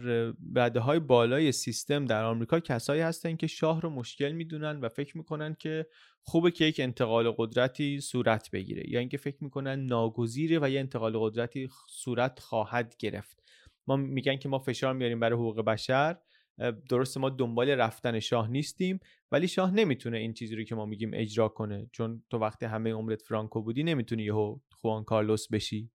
[0.56, 5.16] رده های بالای سیستم در آمریکا کسایی هستن که شاه رو مشکل می‌دونن و فکر
[5.16, 5.86] می‌کنن که
[6.22, 8.90] خوبه که یک انتقال قدرتی صورت بگیره.
[8.90, 13.42] یا اینکه فکر می‌کنن ناگزیره و یه انتقال قدرتی صورت خواهد گرفت.
[13.86, 16.16] ما میگن که ما فشار میاریم برای حقوق بشر.
[16.88, 19.00] درسته ما دنبال رفتن شاه نیستیم
[19.32, 21.88] ولی شاه نمی‌تونه این چیزی رو که ما میگیم اجرا کنه.
[21.92, 25.90] چون تو وقتی همه عمرت فرانکو بودی نمی‌تونی یهو خوان کارلوس بشی.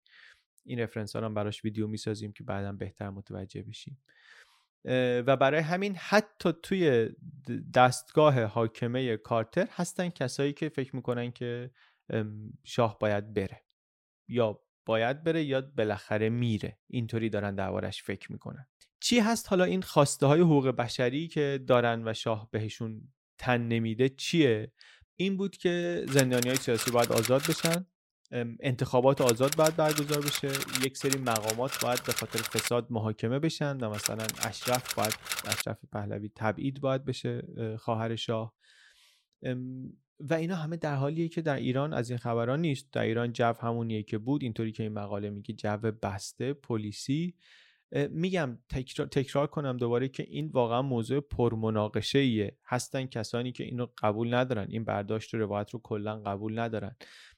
[0.65, 4.01] این رفرنس ها هم براش ویدیو می‌سازیم که بعدا بهتر متوجه بشیم.
[5.27, 7.09] و برای همین حتی توی
[7.73, 11.71] دستگاه حاکمه کارتر هستن کسایی که فکر می‌کنن که
[12.63, 13.63] شاه باید بره.
[14.29, 16.79] یا باید بره یا بالاخره میره.
[16.87, 18.67] اینطوری دارن دربارش فکر می‌کنن.
[19.05, 23.01] چی هست حالا این خواسته های حقوق بشری که دارن و شاه بهشون
[23.37, 24.71] تن نمیده چیه؟
[25.15, 27.85] این بود که زندانی های سیاسی باید آزاد بشن
[28.59, 30.49] انتخابات آزاد باید برگزار بشه
[30.85, 35.13] یک سری مقامات باید به خاطر فساد محاکمه بشن و مثلا اشرف باید
[35.47, 37.47] اشرف پهلوی تبعید باید بشه
[37.79, 38.53] خواهر شاه.
[40.19, 42.91] و اینا همه در حالیه که در ایران از این خبران نیست.
[42.91, 47.35] در ایران جو همونیه که بود اینطوری که این مقاله میگه جو بسته پلیسی.
[48.09, 53.87] میگم تکرار, تکرار کنم دوباره که این واقعا موضوع پرمناقشه ایه هستن کسانی که اینو
[53.97, 54.67] قبول ندارن.
[54.69, 56.95] این برداشت و روایت رو کلا قبول ندارن.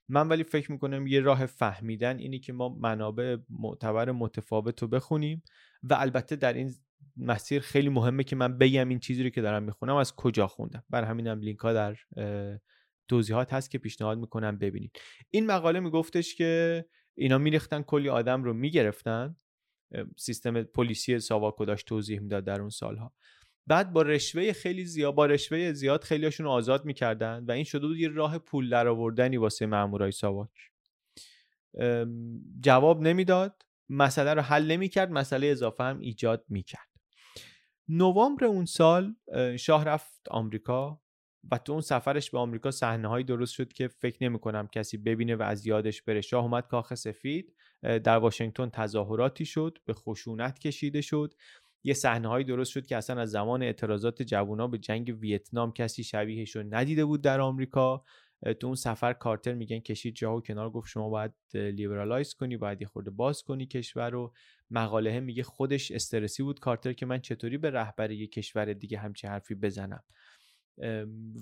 [0.10, 5.43] من ولی فکر می‌کنم یه راه فهمیدن اینی که ما منابع معتبر متفاوت رو بخونیم
[5.84, 6.72] و البته در این
[7.17, 10.84] مسیر خیلی مهمه که من بگم این چیزی رو که دارم می‌خونم از کجا خوندم.
[10.89, 11.96] بر همینم لینک ها در
[13.08, 15.00] توضیحات هست که پیشنهاد می‌کنم ببینید.
[15.30, 16.86] این مقاله میگفتش که
[17.17, 19.36] اینا میریختن کلی آدم رو می‌گرفتن.
[20.17, 23.13] سیستم پلیسی ساواکو داشت توضیح می‌داد در اون سالها.
[23.67, 27.97] بعد با رشوه خیلی زیاد با رشوه زیاد خیلیاشون آزاد می‌کردن و این شده بود
[27.97, 30.50] یه راه پول درآوردنی واسه مامورای ساواک.
[32.62, 33.63] جواب نمی‌داد.
[33.89, 36.88] مسئله رو حل نمی‌کرد مسئله اضافه هم ایجاد می‌کرد.
[37.89, 39.15] نوامبر اون سال
[39.60, 41.02] شاه رفت آمریکا
[41.52, 45.36] و تو اون سفرش به آمریکا صحنه درست شد که فکر نمی کنم کسی ببینه
[45.36, 46.21] و از یادش بره.
[46.21, 47.56] شاه اومد کاخ سفید.
[47.81, 51.33] در واشنگتن تظاهراتی شد به خشونت کشیده شد.
[51.83, 56.03] یه صحنه هایی درست شد که اصلا از زمان اعتراضات جوونا به جنگ ویتنام کسی
[56.03, 58.03] شبیهش رو ندیده بود در آمریکا.
[58.59, 62.87] تو اون سفر کارتر میگن کشید جاهو کنار گفت شما باید لیبرالایز کنی باید یه
[62.87, 64.33] خورده باز کنی کشور رو.
[64.71, 69.27] مقاله میگه خودش استرسی بود کارتر که من چطوری به رهبر یه کشور دیگه همچی
[69.27, 70.03] حرفی بزنم.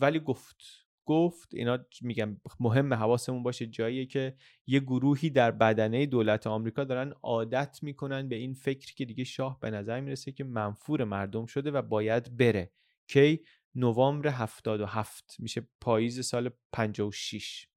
[0.02, 4.36] ولی گفت گفت اینا میگم مهم حواسمون باشه جاییه که
[4.68, 9.60] یه گروهی در بدنه دولت آمریکا دارن عادت می‌کنن به این فکر که دیگه شاه
[9.60, 12.72] به نظر می‌رسه که منفور مردم شده و باید بره.
[13.08, 13.40] کی؟
[13.76, 17.68] نوامبر 77 میشه پاییز سال 56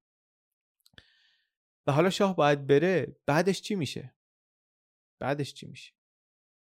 [1.86, 4.14] و حالا شاه باید بره بعدش چی میشه؟
[5.18, 5.92] بعدش چی میشه؟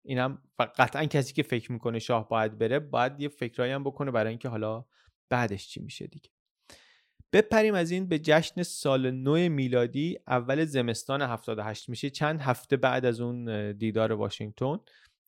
[0.06, 4.30] اینم قطعا کسی که فکر می‌کنه شاه باید بره باید یه فکرایی هم بکنه برای
[4.30, 4.86] اینکه حالا
[5.30, 6.37] بعدش چی میشه دیگه.
[7.34, 13.06] بپریم از این به جشن سال نو میلادی اول زمستان 78 میشه چند هفته بعد
[13.06, 14.78] از اون دیدار واشنگتن.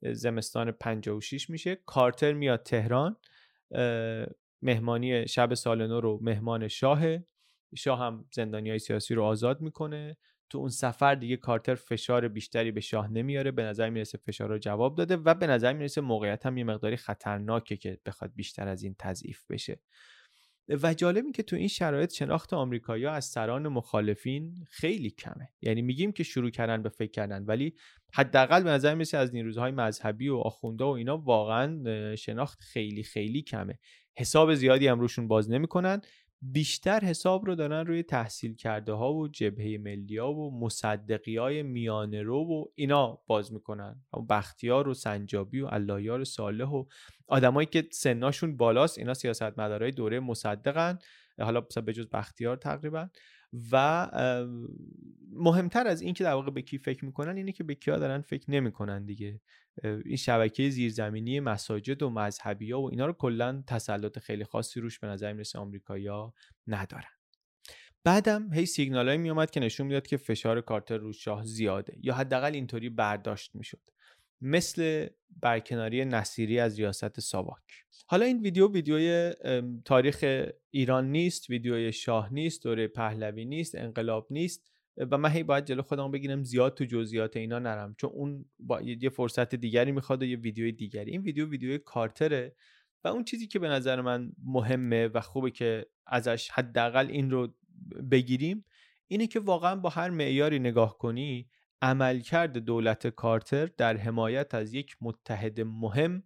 [0.01, 1.75] زمستان 56 میشه.
[1.75, 3.17] کارتر میاد تهران.
[4.61, 7.25] مهمانی شب سال نو رو مهمان شاهه
[7.75, 10.17] شاه هم زندانی های سیاسی رو آزاد می‌کنه.
[10.49, 13.51] تو اون سفر دیگه کارتر فشار بیشتری به شاه نمیاره.
[13.51, 16.97] به نظر می‌رسه فشار رو جواب داده و به نظر می‌رسه موقعیت هم یه مقداری
[16.97, 19.79] خطرناکه که بخواد بیشتر از این تضعیف بشه.
[20.69, 25.49] و جالب که تو این شرایط شناخت آمریکایی از سران مخالفین خیلی کمه.
[25.61, 27.73] یعنی میگیم که شروع کردن به فکر کردن ولی
[28.13, 33.41] حداقل به نظر می‌رسه از نیروهای مذهبی و آخونده و اینا واقعا شناخت خیلی خیلی
[33.41, 33.79] کمه.
[34.17, 36.01] حساب زیادی هم روشون باز نمی‌کنن.
[36.41, 41.63] بیشتر حساب رو دارن روی تحصیل کرده ها و جبهه ملی ها و مصدقی های
[41.63, 44.01] میانه رو و اینا باز می‌کنن.
[44.29, 46.85] بختیار و سنجابی و اللهیار صالح و
[47.27, 50.99] آدمایی که سناشون بالاست اینا سیاست مدارای دوره مصدقن.
[51.39, 53.09] حالا به جز بختیار تقریبا.
[53.71, 54.07] و
[55.31, 58.21] مهمتر از این که در واقع به کی فکر می‌کنن اینه که به کیا دارن
[58.21, 59.41] فکر نمی‌کنن دیگه.
[59.83, 64.99] این شبکه زیرزمینی مساجد و مذهبی ها و اینا رو کلا تسلط خیلی خاصی روش
[64.99, 66.33] به نظر می‌رسه آمریکایی‌ها
[66.67, 67.11] ندارن.
[68.03, 72.53] بعدم هی سیگنالایی میومد که نشون می‌داد که فشار کارتر رو شاه زیاده یا حداقل
[72.53, 73.81] اینطوری برداشت می‌شد.
[74.41, 75.07] مثل
[75.41, 77.85] برکناری نصیری از ریاست ساواک.
[78.07, 79.33] حالا این ویدیو ویدیوی
[79.85, 84.71] تاریخ ایران نیست ویدیوی شاه نیست دوره پهلوی نیست انقلاب نیست
[85.11, 88.81] و من هی باید جلو خودم بگیرم زیاد تو جزئیات اینا نرم چون اون با
[88.81, 91.11] یه فرصت دیگری می‌خواد و یه ویدیوی دیگری.
[91.11, 92.55] این ویدیو ویدیوی کارتره
[93.03, 97.55] و اون چیزی که به نظر من مهمه و خوبه که ازش حداقل این رو
[98.11, 98.65] بگیریم
[99.07, 101.49] اینه که واقعا با هر معیاری نگاه کنی
[101.81, 106.23] عملکرد دولت کارتر در حمایت از یک متحد مهم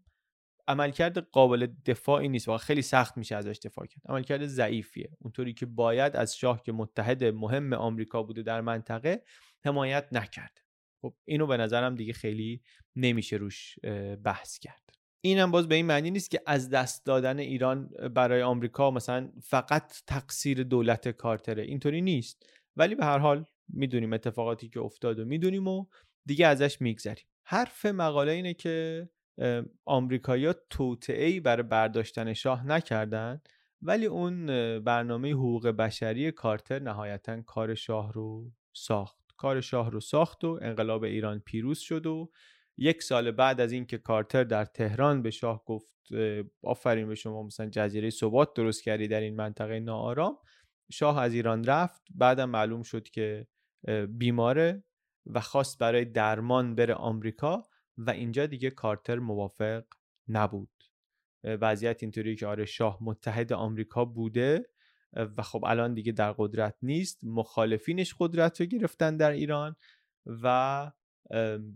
[0.67, 4.01] عملکرد قابل دفاعی نیست و خیلی سخت میشه ازش دفاع کرد.
[4.09, 5.17] عملکرد ضعیفیه.
[5.19, 9.23] اونطوری که باید از شاه که متحد مهم آمریکا بوده در منطقه
[9.65, 10.57] حمایت نکرد.
[11.01, 12.61] خب اینو به نظرم دیگه خیلی
[12.95, 13.79] نمیشه روش
[14.23, 14.83] بحث کرد.
[15.21, 19.93] اینم باز به این معنی نیست که از دست دادن ایران برای آمریکا مثلا فقط
[20.07, 21.63] تقصیر دولت کارتره.
[21.63, 22.45] اینطوری نیست.
[22.75, 25.86] ولی به هر حال می‌دونیم اتفاقاتی که افتاد و می‌دونیم و
[26.25, 27.25] دیگه ازش میگذریم.
[27.45, 29.09] حرف مقاله اینه که
[29.86, 33.41] آمریکایی‌ها توطئه‌ای برای برداشتن شاه نکردن
[33.81, 34.45] ولی اون
[34.79, 39.17] برنامه حقوق بشری کارتر نهایتا کار شاه رو ساخت.
[39.38, 42.31] کار شاه رو ساخت و انقلاب ایران پیروز شد و
[42.77, 45.93] یک سال بعد از اینکه کارتر در تهران به شاه گفت
[46.63, 50.38] آفرین به شما مثلا جزیره ثبات درست کردی در این منطقه ناآرام
[50.91, 52.01] شاه از ایران رفت.
[52.15, 53.47] بعدم معلوم شد که
[54.09, 54.83] بیماره
[55.25, 57.63] و خواست برای درمان بره آمریکا
[57.97, 59.84] و اینجا دیگه کارتر موافق
[60.27, 60.69] نبود.
[61.43, 64.65] وضعیت اینطوری که آره شاه متحد آمریکا بوده
[65.13, 69.75] و خب الان دیگه در قدرت نیست مخالفینش قدرت رو گرفتن در ایران
[70.25, 70.91] و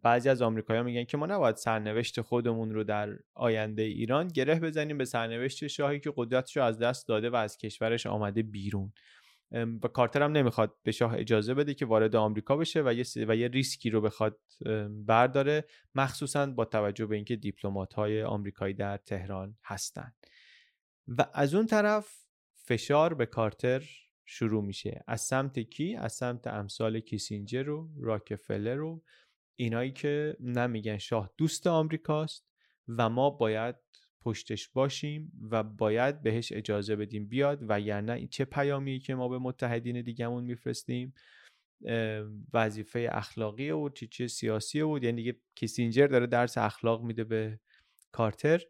[0.03, 4.97] بعضی از آمریکایی‌ها میگن که ما نباید سرنوشت خودمون رو در آینده ایران گره بزنیم
[4.97, 8.93] به سرنوشت شاهی که قدرتش رو از دست داده و از کشورش آمده بیرون.
[9.51, 13.35] و کارتر هم نمی‌خواد به شاه اجازه بده که وارد آمریکا بشه و یه, و
[13.35, 14.39] یه ریسکی رو بخواد
[15.05, 20.13] برداره مخصوصا با توجه به اینکه دیپلمات های آمریکایی در تهران هستن.
[21.07, 23.83] و از اون طرف فشار به کارتر
[24.25, 25.03] شروع میشه.
[25.07, 29.03] از سمت کی؟ از سمت امثال کیسینجر و راکفلر و
[29.55, 32.47] اینایی که میگن شاه دوست آمریکاست
[32.87, 33.75] و ما باید
[34.27, 39.27] پشتش باشیم و باید بهش اجازه بدیم بیاد و یعنی این چه پیامی که ما
[39.27, 41.13] به متحدین دیگهمون میفرستیم
[42.53, 47.59] وظیفه اخلاقی و چی چه سیاسی بود یعنی دیگه کیسینجر داره درس اخلاق میده به
[48.11, 48.61] کارتر.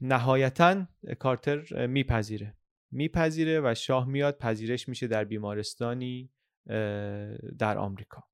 [0.00, 0.86] نهایتا
[1.18, 2.56] کارتر میپذیره.
[2.90, 6.30] میپذیره و شاه میاد پذیرش میشه در بیمارستانی
[7.58, 8.24] در آمریکا.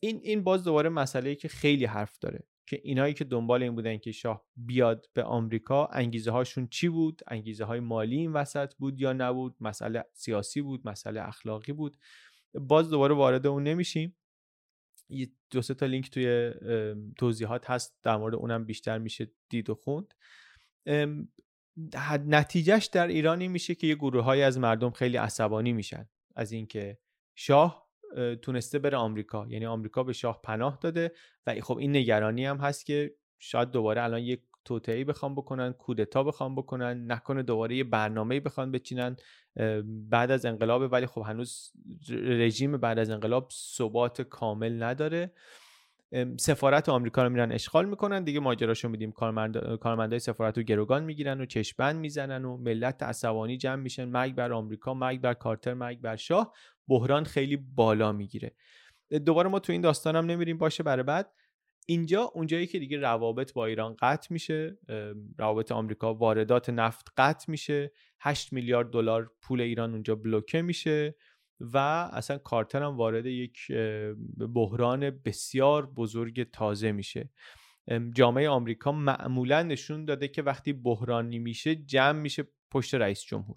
[0.00, 2.46] این این باز دوباره مسئله که خیلی حرف داره.
[2.68, 7.22] که اینایی که دنبال این بودن که شاه بیاد به آمریکا انگیزه هاشون چی بود؟
[7.26, 11.96] انگیزه های مالی این وسط بود یا نبود؟ مسئله سیاسی بود مسئله اخلاقی بود.
[12.54, 14.16] باز دوباره وارد اون نمیشیم.
[15.08, 16.52] یه دو تا لینک توی
[17.18, 17.98] توضیحات هست.
[18.02, 20.14] در مورد اونم بیشتر میشه دید و خوند.
[22.26, 26.08] نتیجهش در ایرانی میشه که یه گروه های از مردم خیلی عصبانی میشن.
[26.36, 26.98] از اینکه
[27.34, 27.87] شاه
[28.42, 29.46] تونسته بره آمریکا.
[29.48, 31.12] یعنی آمریکا به شاه پناه داده
[31.46, 36.24] و خب این نگرانی هم هست که شاید دوباره الان یک توطئه‌ای بخوام بکنن کودتا
[36.24, 39.16] بخوام بکنن نکنه دوباره یه برنامه‌ای بخوان بچینن
[39.84, 41.72] بعد از انقلاب ولی خب هنوز
[42.10, 45.32] رژیم بعد از انقلاب ثبات کامل نداره.
[46.38, 48.24] سفارت آمریکا رو میرن اشغال می‌کنن.
[48.24, 49.12] دیگه ماجراشو میدیم.
[49.12, 54.04] کارمند کارمندای سفارت رو گروگان می‌گیرن و چشمند می‌زنن و ملت عصبانی جمع میشن.
[54.04, 56.54] مرگ بر آمریکا مرگ بر کارتر مرگ بر شاه.
[56.88, 58.54] بحران خیلی بالا می‌گیره.
[59.26, 60.58] دوباره ما تو این داستانم نمیریم.
[60.58, 61.32] باشه برای بعد.
[61.86, 64.78] اینجا اونجایی که دیگه روابط با ایران قطع میشه
[65.38, 67.92] روابط آمریکا واردات نفت قطع میشه.
[68.20, 71.14] 8 میلیارد دلار پول ایران اونجا بلوکه میشه.
[71.60, 71.78] و
[72.12, 73.72] اصلا کارتر هم وارد یک
[74.54, 77.30] بحران بسیار بزرگ تازه میشه.
[78.14, 83.56] جامعه آمریکا معمولا نشون داده که وقتی بحرانی میشه جمع میشه پشت رئیس جمهور.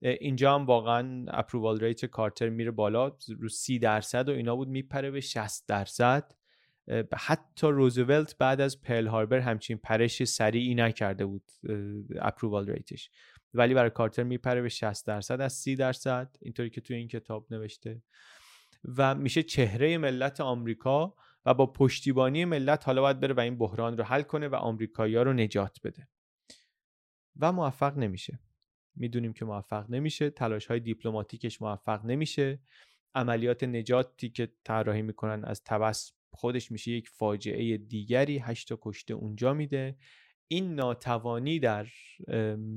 [0.00, 5.10] اینجا هم واقعا approval rate کارتر میره بالا رو سی درصد و اینا بود میپره
[5.10, 6.32] به 60 درصد.
[7.16, 11.50] حتی روزولت بعد از پل هاربر همچین پرش سریعی نکرده بود
[12.20, 13.10] اپرووال ریتش.
[13.56, 17.46] ولی برای کارتر میپره به 60 درصد از 30 درصد اینطوری که توی این کتاب
[17.50, 18.02] نوشته.
[18.96, 21.14] و میشه چهره ملت آمریکا
[21.46, 25.22] و با پشتیبانی ملت حالا باید بره و این بحران رو حل کنه و آمریکایی‌ها
[25.22, 26.08] رو نجات بده.
[27.36, 28.40] و موفق نمیشه.
[28.96, 32.60] می‌دونیم که موفق نمیشه تلاش های دیپلماتیکش موفق نمیشه.
[33.14, 39.54] عملیات نجاتی که طراحی می‌کنن از تبس خودش میشه یک فاجعه دیگری هشتا کشته اونجا
[39.54, 39.96] میده.
[40.48, 41.86] این ناتوانی در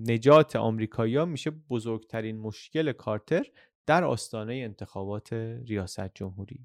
[0.08, 3.46] نجات آمریکایی‌ها میشه بزرگترین مشکل کارتر
[3.86, 5.34] در آستانه انتخابات
[5.68, 6.60] ریاست جمهوری.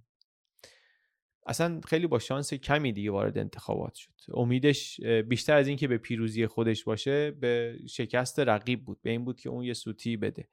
[1.46, 4.12] اصلا خیلی با شانس کمی دیگه وارد انتخابات شد.
[4.34, 9.02] امیدش بیشتر از اینکه به پیروزی خودش باشه به شکست رقیب بود.
[9.02, 10.48] به این بود که اون یه سوتی بده.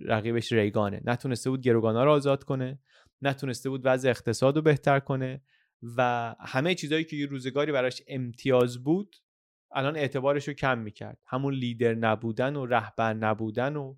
[0.00, 1.00] رقیبش ریگانه.
[1.04, 2.78] نتونسته بود گروگانا رو آزاد کنه.
[3.22, 5.42] نتونسته بود وضع اقتصاد رو بهتر کنه.
[5.96, 9.16] و همه چیزهایی که یه روزگاری براش امتیاز بود
[9.72, 11.18] الان اعتبارش رو کم می‌کرد.
[11.26, 13.94] همون لیدر نبودن و رهبر نبودن و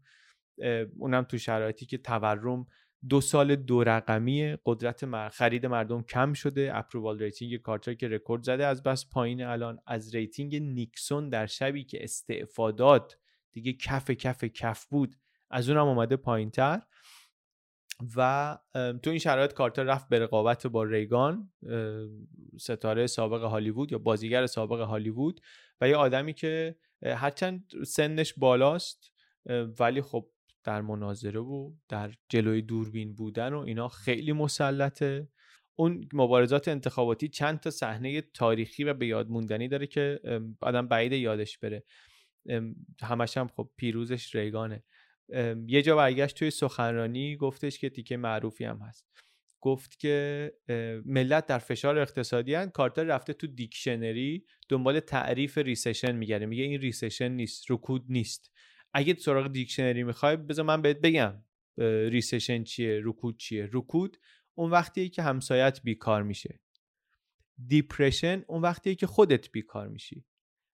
[0.99, 2.67] اونم تو شرایطی که تورم
[3.09, 8.67] دو سال دو رقمی قدرت خرید مردم کم شده approval rating کارتر که رکورد زده
[8.67, 9.79] از بس پایین الان.
[9.87, 13.19] از rating نیکسون در شبی که استعفا داد
[13.53, 15.17] دیگه کف کف کف بود
[15.51, 16.83] از اونم اومده پایین تر
[18.17, 18.59] و
[19.03, 21.53] تو این شرایط کارتر رفت به رقابت با ریگان
[22.61, 25.41] ستاره سابق هالیوود یا بازیگر سابق هالیوود
[25.81, 29.13] و یه آدمی که هرچند سنش بالاست
[29.81, 30.31] ولی خب
[30.65, 35.29] در مناظره و در جلوی دوربین بودن و اینا خیلی مسلطه.
[35.77, 40.21] اون مبارزات انتخاباتی چند تا صحنه تاریخی و به یاد موندنی داره که
[40.61, 41.85] آدم بعید یادش بره.
[43.03, 44.85] همش هم خب پیروزش ریگانه.
[45.67, 49.07] یه جا برگشت توی سخنرانی گفتش که تیکه معروفی هم هست.
[49.61, 50.53] گفت که
[51.05, 52.71] ملت در فشار اقتصادی هن.
[52.71, 58.53] کارتر رفته تو دیکشنری دنبال تعریف recession میگرده میگه این recession نیست رکود نیست.
[58.93, 61.45] اگه سراغ دیکشنری می‌خوای بذار من بهت بگم
[62.09, 63.69] recession چیه رکود چیه.
[63.73, 64.17] رکود
[64.55, 66.61] اون وقتیه که همسایت بیکار میشه.
[67.67, 70.25] depression اون وقتیه که خودت بیکار میشی.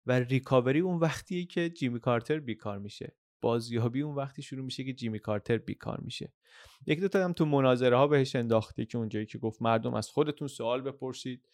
[0.06, 3.16] و recovery اون وقتیه که جیمی کارتر بیکار میشه.
[3.44, 6.32] بازیابی اون وقتی شروع میشه که جیمی کارتر بیکار میشه.
[6.86, 10.08] یک دو تا هم تو مناظره ها بهش انداخته که اونجایی که گفت مردم از
[10.08, 11.48] خودتون سوال بپرسید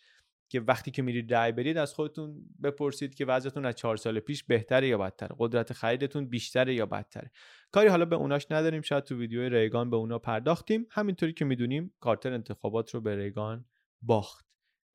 [0.49, 4.45] که وقتی که میرید رأی برید از خودتون بپرسید که وضعتون از چهار سال پیش
[4.45, 7.31] بهتره یا بدتره قدرت خریدتون بیشتره یا بدتره.
[7.73, 10.87] کاری حالا به اوناش نداریم شاید تو ویدیو ریگان به اونا پرداختیم.
[10.91, 13.65] همینطوری که می‌دونیم کارتر انتخابات رو به ریگان
[14.03, 14.47] باخت.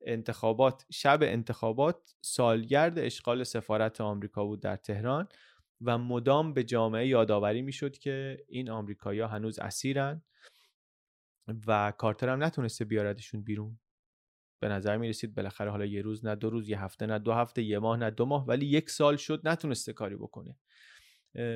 [0.06, 5.28] انتخابات شب انتخابات سالگرد اشغال سفارت آمریکا بود در تهران.
[5.80, 10.22] و مدام به جامعه یادآوری می‌شد که این آمریکایی‌ها هنوز اسیرن
[11.66, 13.78] و کارتر هم نتونسته بیاردشون بیرون.
[14.62, 17.32] به نظر می رسید بالاخره حالا یه روز نه دو روز یه هفته نه دو
[17.32, 20.58] هفته یه ماه نه دو ماه ولی یک سال شد نتونسته کاری بکنه.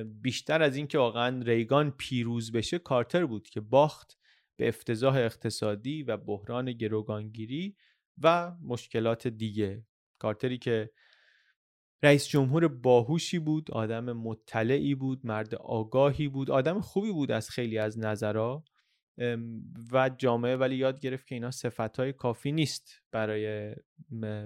[0.05, 4.19] بیشتر از اینکه واقعا ریگان پیروز بشه کارتر بود که باخت
[4.57, 7.77] به افتضاح اقتصادی و بحران گروگانگیری
[8.19, 9.87] و مشکلات دیگه.
[10.19, 10.91] کارتری که
[12.03, 17.79] رئیس جمهور باهوشی بود آدم مطلعی بود مرد آگاهی بود آدم خوبی بود از خیلی
[17.79, 18.65] از نظرها
[19.93, 21.51] و جامعه ولی یاد گرفت که اینا
[21.99, 23.75] های کافی نیست برای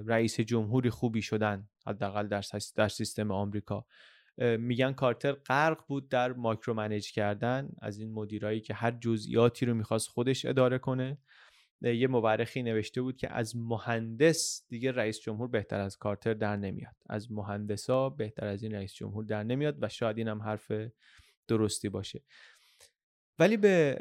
[0.06, 2.44] رئیس جمهوری خوبی شدن حداقل در,
[2.76, 3.86] در سیستم آمریکا.
[4.38, 9.74] میگن کارتر غرق بود در مایکرو منیج کردن از این مدیرایی که هر جزئیاتی رو
[9.74, 11.18] می‌خواست خودش اداره کنه.
[11.84, 16.94] یه مورخی نوشته بود که از مهندس دیگه رئیس جمهور بهتر از کارتر در نمیاد.
[17.08, 20.72] از مهندسا بهتر از این رئیس جمهور در نمیاد و شاید این هم حرف
[21.48, 22.22] درستی باشه.
[23.38, 23.96] ولی به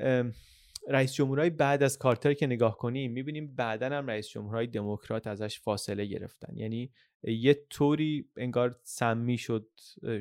[0.87, 5.59] رئیس جمهورهای بعد از کارتر که نگاه کنیم می‌بینیم بعدا هم رئیس جمهورهای دموکرات ازش
[5.59, 6.57] فاصله گرفتن.
[6.57, 6.91] یعنی
[7.23, 9.69] یه طوری انگار سمی شد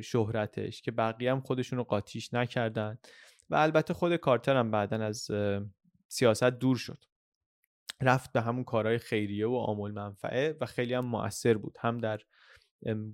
[0.04, 2.98] شهرتش که بقیه هم خودشون رو قاطیش نکردن.
[3.50, 5.30] و البته خود کارتر هم بعدا از
[6.08, 7.04] سیاست دور شد.
[8.00, 11.76] رفت به همون کارهای خیریه و آمول منفعه و خیلی هم مؤثر بود.
[11.80, 12.20] هم در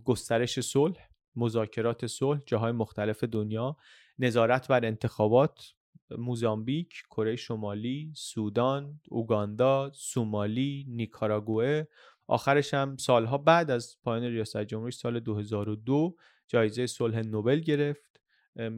[0.04, 3.76] گسترش صلح مذاکرات صلح جاهای مختلف دنیا
[4.18, 5.72] نظارت بر انتخابات
[6.10, 11.88] موزامبیک، کره شمالی، سودان، اوگاندا، سومالی، نیکاراگوئه.
[12.26, 16.16] آخرش هم سالها بعد از پایان ریاست جمهوری سال 2002
[16.48, 18.20] جایزه صلح نوبل گرفت.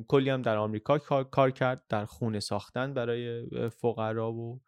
[0.08, 4.60] کلی هم در آمریکا کار کرد در خونه ساختن برای فقرا و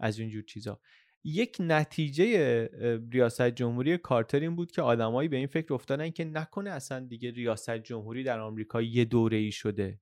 [0.00, 0.80] از اینجور چیزا.
[1.24, 2.66] یک نتیجه
[3.12, 7.30] ریاست جمهوری کارتر این بود که آدمایی به این فکر افتادن که نکنه اصلا دیگه
[7.30, 10.00] ریاست جمهوری در آمریکا یه دوره ای شده.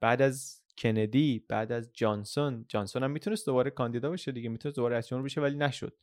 [0.00, 4.94] بعد از کندی بعد از جانسون جانسون هم می‌تونست دوباره کاندیدا بشه دیگه می‌تونست دوباره
[4.94, 5.96] رئیس جمهور بشه ولی نشد.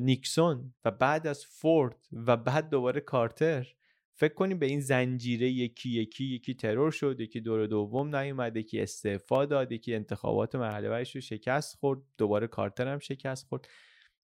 [0.00, 3.74] نیکسون و بعد از فورد و بعد دوباره کارتر.
[4.20, 8.80] فکر کنیم به این زنجیره یکی یکی یکی ترور شد یکی دور دوم نیومد یکی
[8.80, 13.68] استعفا داد یکی انتخابات مرحله رو شکست خورد دوباره کارتر هم شکست خورد.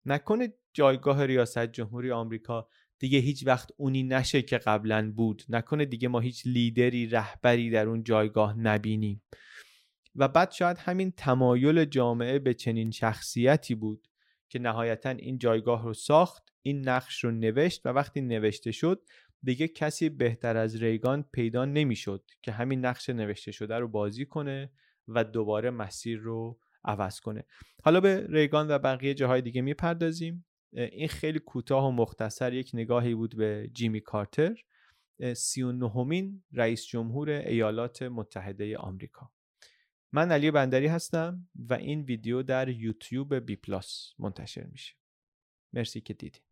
[0.07, 2.69] نکنه جایگاه ریاست جمهوری آمریکا
[2.99, 5.43] دیگه هیچ وقت اونی نشه که قبلا بود.
[5.49, 9.23] نکنه دیگه ما هیچ لیدری رهبری در اون جایگاه نبینیم.
[10.17, 14.09] و بعد شاید همین تمایل جامعه به چنین شخصیتی بود
[14.49, 19.03] که نهایتا این جایگاه رو ساخت این نقش رو نوشت و وقتی نوشته شد
[19.47, 24.73] دیگه کسی بهتر از ریگان پیدا نمی‌شد که همین نقش نوشته شده رو بازی کنه
[25.09, 27.45] و دوباره مسیر رو عوض کنه.
[27.83, 30.47] حالا به ریگان و بقیه جاهای دیگه می‌پردازیم.
[30.73, 34.55] این خیلی کوتاه و مختصر یک نگاهی بود به جیمی کارتر
[35.37, 39.33] سی و نهمین رئیس جمهور ایالات متحده آمریکا.
[40.13, 44.95] من علی بندری هستم و این ویدیو در یوتیوب بی پلاس منتشر میشه.
[45.73, 46.46] مرسی که دیدید